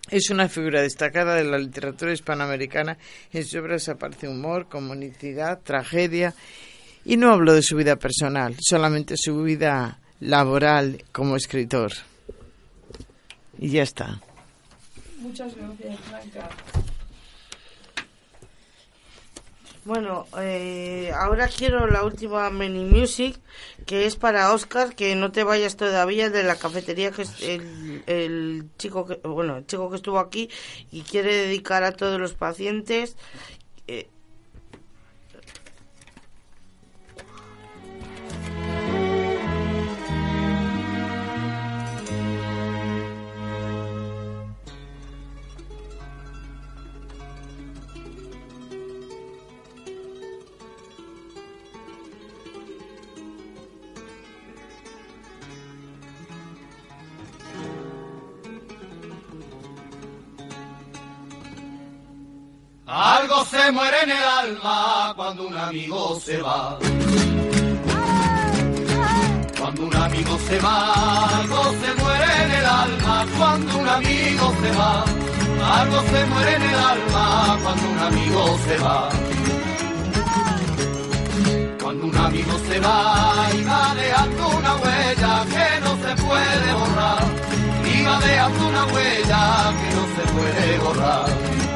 [0.10, 2.98] Es una figura destacada de la literatura hispanoamericana.
[3.32, 6.34] En sus obras aparece humor, comunicidad, tragedia.
[7.06, 11.92] Y no hablo de su vida personal, solamente su vida laboral como escritor.
[13.58, 14.20] Y ya está.
[15.20, 16.50] Muchas gracias, Blanca.
[19.86, 23.40] Bueno, eh, ahora quiero la última mini music
[23.86, 28.04] que es para Oscar, que no te vayas todavía de la cafetería que es el,
[28.06, 30.50] el chico que bueno, el chico que estuvo aquí
[30.92, 33.16] y quiere dedicar a todos los pacientes
[33.88, 34.10] eh,
[62.92, 66.80] Algo se muere en el alma cuando un amigo se va.
[69.60, 74.72] Cuando un amigo se va, algo se muere en el alma cuando un amigo se
[74.72, 75.06] va.
[75.82, 79.10] Algo se muere en el alma cuando un amigo se va.
[81.80, 87.24] Cuando un amigo se va y va dejando una huella que no se puede borrar.
[87.86, 91.69] Y va dejando una huella que no se puede borrar.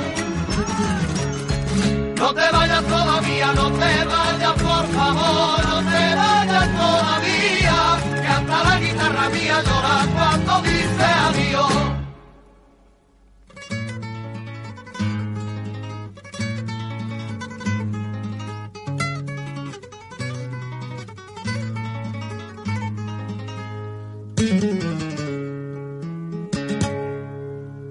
[2.24, 7.78] No te vayas todavía, no te vayas por favor, no te vayas todavía,
[8.22, 11.74] que hasta la guitarra mía llora cuando dice adiós.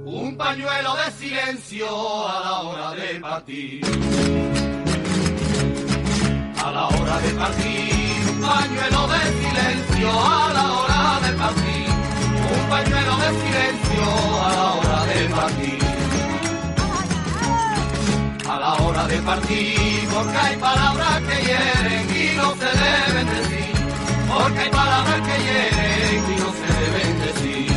[0.06, 4.11] Un pañuelo de silencio a la hora de partir.
[6.82, 11.86] A la hora de partir, un pañuelo de silencio a la hora de partir.
[12.56, 14.04] Un pañuelo de silencio
[14.42, 15.78] a la hora de partir.
[18.50, 23.74] A la hora de partir, porque hay palabras que hieren y no se deben decir.
[24.28, 27.72] Porque hay palabras que hieren y no se deben decir.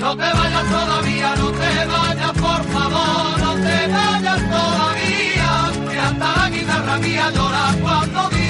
[0.00, 2.11] No te vayas todavía, no te vayas,
[6.92, 8.41] la guitarra mía llora cuando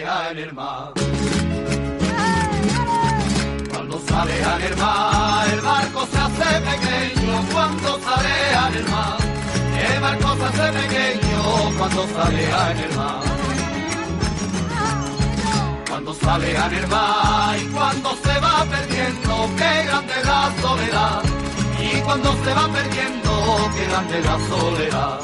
[0.00, 0.92] sale en el mar.
[3.70, 8.34] Cuando sale en el mar, el barco se hace pequeño cuando sale
[8.66, 9.16] en el mar.
[9.88, 11.42] El barco se hace pequeño
[11.78, 13.22] cuando sale en el mar.
[15.88, 21.22] Cuando sale en el mar y cuando se va perdiendo, qué grande la soledad.
[21.80, 25.20] Y cuando se va perdiendo, qué grande la soledad.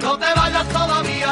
[0.00, 0.66] No te vayas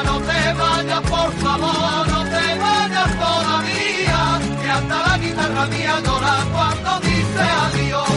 [0.04, 6.36] no te vayas, por favor, no te vayas todavía, que hasta la guitarra mía llora
[6.52, 8.10] cuando dice adiós.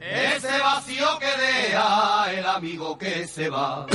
[0.00, 3.86] Ese vacío que deja el amigo que se va.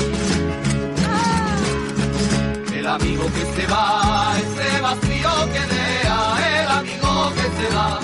[2.73, 6.08] El amigo que se va, ese vacío que deja,
[7.33, 7.99] que se va,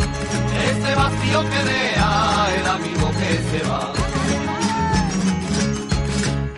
[0.70, 3.94] ese vacío que deja, el amigo que se va.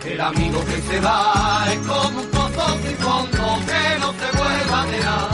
[0.04, 4.82] El amigo que se va es como un pozo sin fondo que no se vuelva
[4.82, 5.28] a llenar.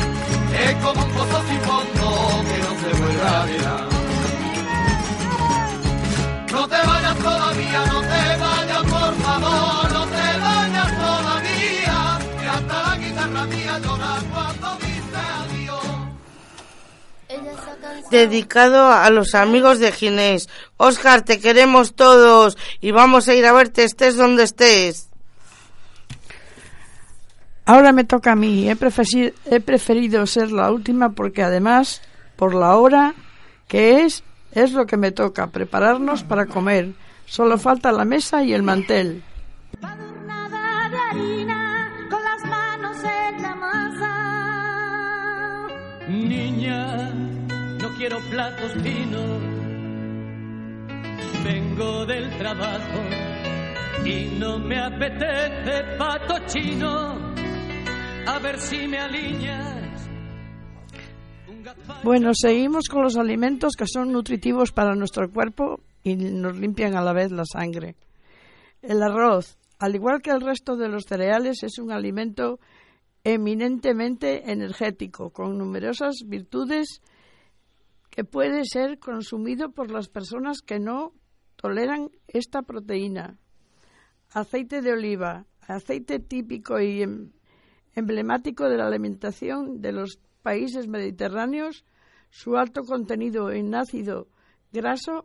[0.66, 2.06] Es como un pozo sin fondo
[2.48, 3.84] que no se vuelva a llenar.
[6.52, 12.82] No te vayas todavía, no te vayas por favor, no te vayas todavía, que hasta
[12.82, 14.53] la guitarra mía llora cuando
[18.10, 20.48] Dedicado a los amigos de Ginés.
[20.76, 25.08] Oscar, te queremos todos y vamos a ir a verte estés donde estés.
[27.66, 28.68] Ahora me toca a mí.
[28.68, 32.02] He preferido, he preferido ser la última porque además,
[32.36, 33.14] por la hora
[33.68, 36.92] que es, es lo que me toca, prepararnos para comer.
[37.26, 39.22] Solo falta la mesa y el mantel.
[39.80, 44.14] Nada de harina con las manos en la masa.
[46.08, 47.12] Niña,
[47.96, 49.42] quiero platos finos.
[51.44, 53.00] Vengo del trabajo
[54.04, 57.34] y no me apetece pato chino.
[58.26, 60.08] A ver si me alineas.
[62.02, 67.02] Bueno, seguimos con los alimentos que son nutritivos para nuestro cuerpo y nos limpian a
[67.02, 67.96] la vez la sangre.
[68.82, 72.58] El arroz, al igual que el resto de los cereales, es un alimento
[73.24, 77.00] eminentemente energético, con numerosas virtudes
[78.14, 81.12] que puede ser consumido por las personas que no
[81.56, 83.38] toleran esta proteína.
[84.30, 87.32] Aceite de oliva, aceite típico y em-
[87.96, 91.84] emblemático de la alimentación de los países mediterráneos,
[92.30, 94.28] su alto contenido en ácido
[94.72, 95.24] graso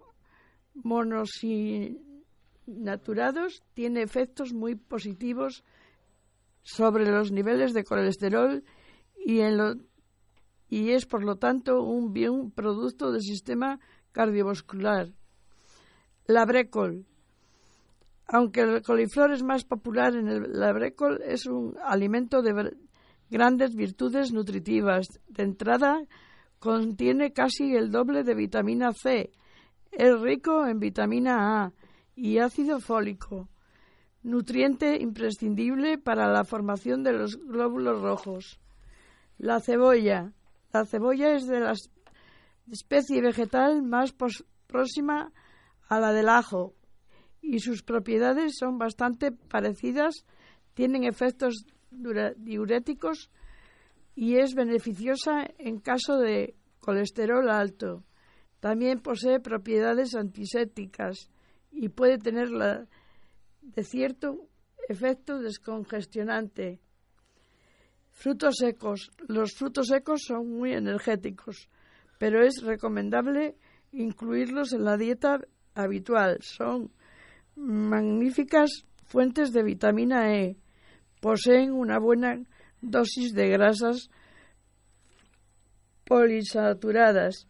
[0.74, 5.64] monosinaturados tiene efectos muy positivos
[6.62, 8.64] sobre los niveles de colesterol
[9.26, 9.76] y, en lo-
[10.70, 13.80] y es por lo tanto un bien producto del sistema
[14.12, 15.10] cardiovascular.
[16.26, 17.06] La brécol.
[18.28, 22.78] Aunque el coliflor es más popular en el la brécol, es un alimento de
[23.32, 25.08] grandes virtudes nutritivas.
[25.28, 26.04] De entrada,
[26.60, 29.32] contiene casi el doble de vitamina C.
[29.92, 31.74] Es rico en vitamina A
[32.16, 33.50] y ácido fólico,
[34.22, 38.60] nutriente imprescindible para la formación de los glóbulos rojos.
[39.40, 40.34] La cebolla.
[40.72, 41.90] La cebolla es de la es-
[42.72, 44.14] especie vegetal más
[44.68, 45.32] próxima
[45.88, 46.74] a la del ajo
[47.42, 50.26] y sus propiedades son bastante parecidas,
[50.76, 53.32] tienen efectos diuréticos
[54.16, 58.04] y es beneficiosa en caso de colesterol alto.
[58.60, 61.30] También posee propiedades antisépticas
[61.72, 62.50] y puede tener
[63.62, 64.48] de cierto
[64.88, 66.80] efecto descongestionante.
[68.20, 69.12] Frutos secos.
[69.30, 71.70] Los frutos secos son muy energéticos,
[72.18, 73.56] pero es recomendable
[73.94, 75.40] incluirlos en la dieta
[75.74, 76.40] habitual.
[76.42, 76.92] Son
[77.56, 80.58] magníficas fuentes de vitamina E.
[81.22, 82.44] Poseen una buena
[82.82, 84.10] dosis de grasas
[86.04, 87.48] polisaturadas.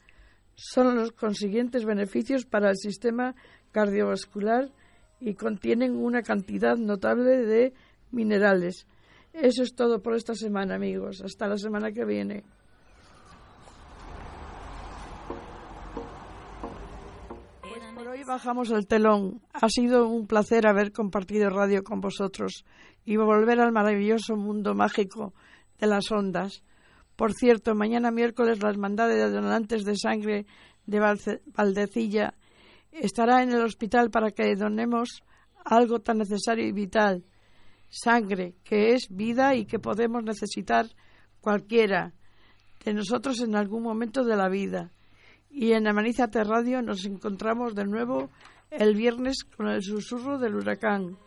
[0.53, 3.33] Son los consiguientes beneficios para el sistema
[3.71, 4.71] cardiovascular
[5.19, 7.73] y contienen una cantidad notable de
[8.11, 8.85] minerales.
[9.41, 11.21] Eso es todo por esta semana, amigos.
[11.23, 12.43] Hasta la semana que viene.
[17.61, 19.41] Pues por hoy bajamos el telón.
[19.53, 22.65] Ha sido un placer haber compartido radio con vosotros
[23.05, 25.33] y volver al maravilloso mundo mágico
[25.79, 26.61] de las ondas.
[27.15, 30.45] Por cierto, mañana miércoles la Hermandad de Donantes de Sangre
[30.85, 30.99] de
[31.45, 32.33] Valdecilla
[32.91, 35.23] estará en el hospital para que donemos
[35.63, 37.23] algo tan necesario y vital,
[37.89, 40.87] sangre, que es vida y que podemos necesitar
[41.41, 42.13] cualquiera
[42.83, 44.91] de nosotros en algún momento de la vida.
[45.49, 48.29] Y en Amanízate Radio nos encontramos de nuevo
[48.69, 51.17] el viernes con el susurro del huracán.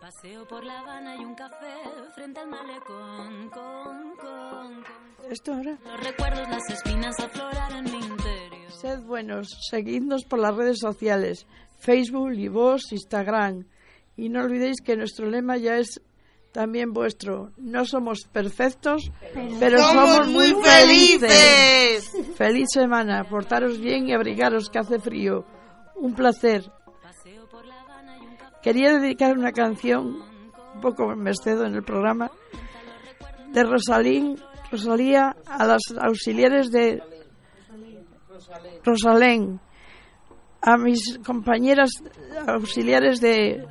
[0.00, 1.74] Paseo por La Habana y un café
[2.14, 3.48] frente al malecón.
[3.50, 5.30] Con, con, con.
[5.30, 5.78] ¿Esto ahora?
[5.84, 8.70] Los recuerdos, las espinas aflorar en mi interior.
[8.72, 11.46] Sed buenos, seguidnos por las redes sociales,
[11.78, 13.66] Facebook, y vos, Instagram.
[14.20, 15.98] Y no olvidéis que nuestro lema ya es
[16.52, 17.52] también vuestro.
[17.56, 19.10] No somos perfectos,
[19.58, 22.12] pero Somos somos muy felices.
[22.34, 25.46] Feliz semana, portaros bien y abrigaros que hace frío.
[25.96, 26.70] Un placer.
[28.62, 30.22] Quería dedicar una canción,
[30.74, 32.30] un poco me excedo en el programa,
[33.54, 34.36] de Rosalín,
[34.70, 37.02] Rosalía a las auxiliares de
[38.84, 39.60] Rosalén,
[40.60, 41.90] a mis compañeras
[42.46, 43.64] auxiliares de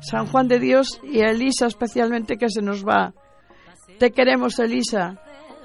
[0.00, 3.12] San Juan de Dios y a Elisa especialmente que se nos va.
[3.98, 5.20] Te queremos, Elisa.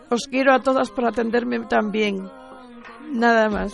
[0.09, 2.29] Os quiero a todas por atenderme tan bien.
[3.13, 3.73] Nada más.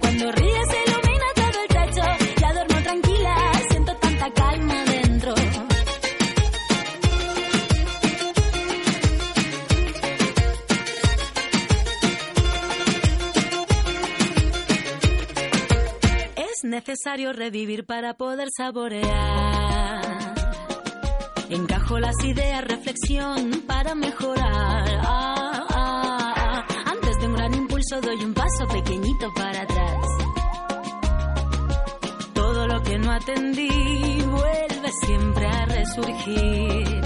[0.00, 2.02] Cuando ríes se ilumina todo el techo,
[2.40, 5.34] ya duermo tranquila, siento tanta calma dentro.
[16.36, 20.02] Es necesario revivir para poder saborear.
[21.50, 24.88] Encajo las ideas, reflexión para mejorar.
[25.02, 25.43] Ah,
[28.00, 30.06] doy un paso pequeñito para atrás.
[32.32, 37.02] Todo lo que no atendí vuelve siempre a resurgir.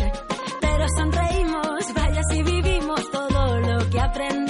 [0.60, 1.94] Pero sonreímos.
[1.94, 4.47] Vaya si vivimos todo lo que aprendimos.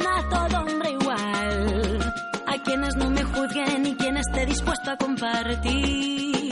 [0.00, 1.98] A todo hombre igual.
[2.46, 6.42] A quienes no me juzguen y quien esté dispuesto a compartir.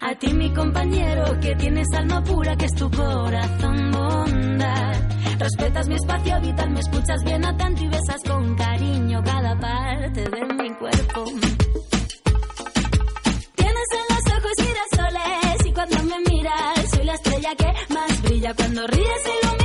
[0.00, 4.94] A ti mi compañero que tienes alma pura que es tu corazón bondad.
[5.38, 10.44] Respetas mi espacio vital, me escuchas bien atento y besas con cariño cada parte de
[10.54, 11.24] mi cuerpo.
[13.54, 18.54] Tienes en los ojos girasoles y cuando me miras soy la estrella que más brilla.
[18.54, 19.57] Cuando ríes ilumina todo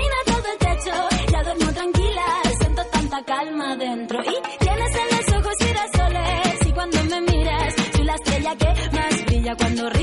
[3.93, 9.25] Y tienes en los ojos girasoles y cuando me miras soy la estrella que más
[9.25, 9.55] brilla.
[9.55, 10.02] Cuando ríes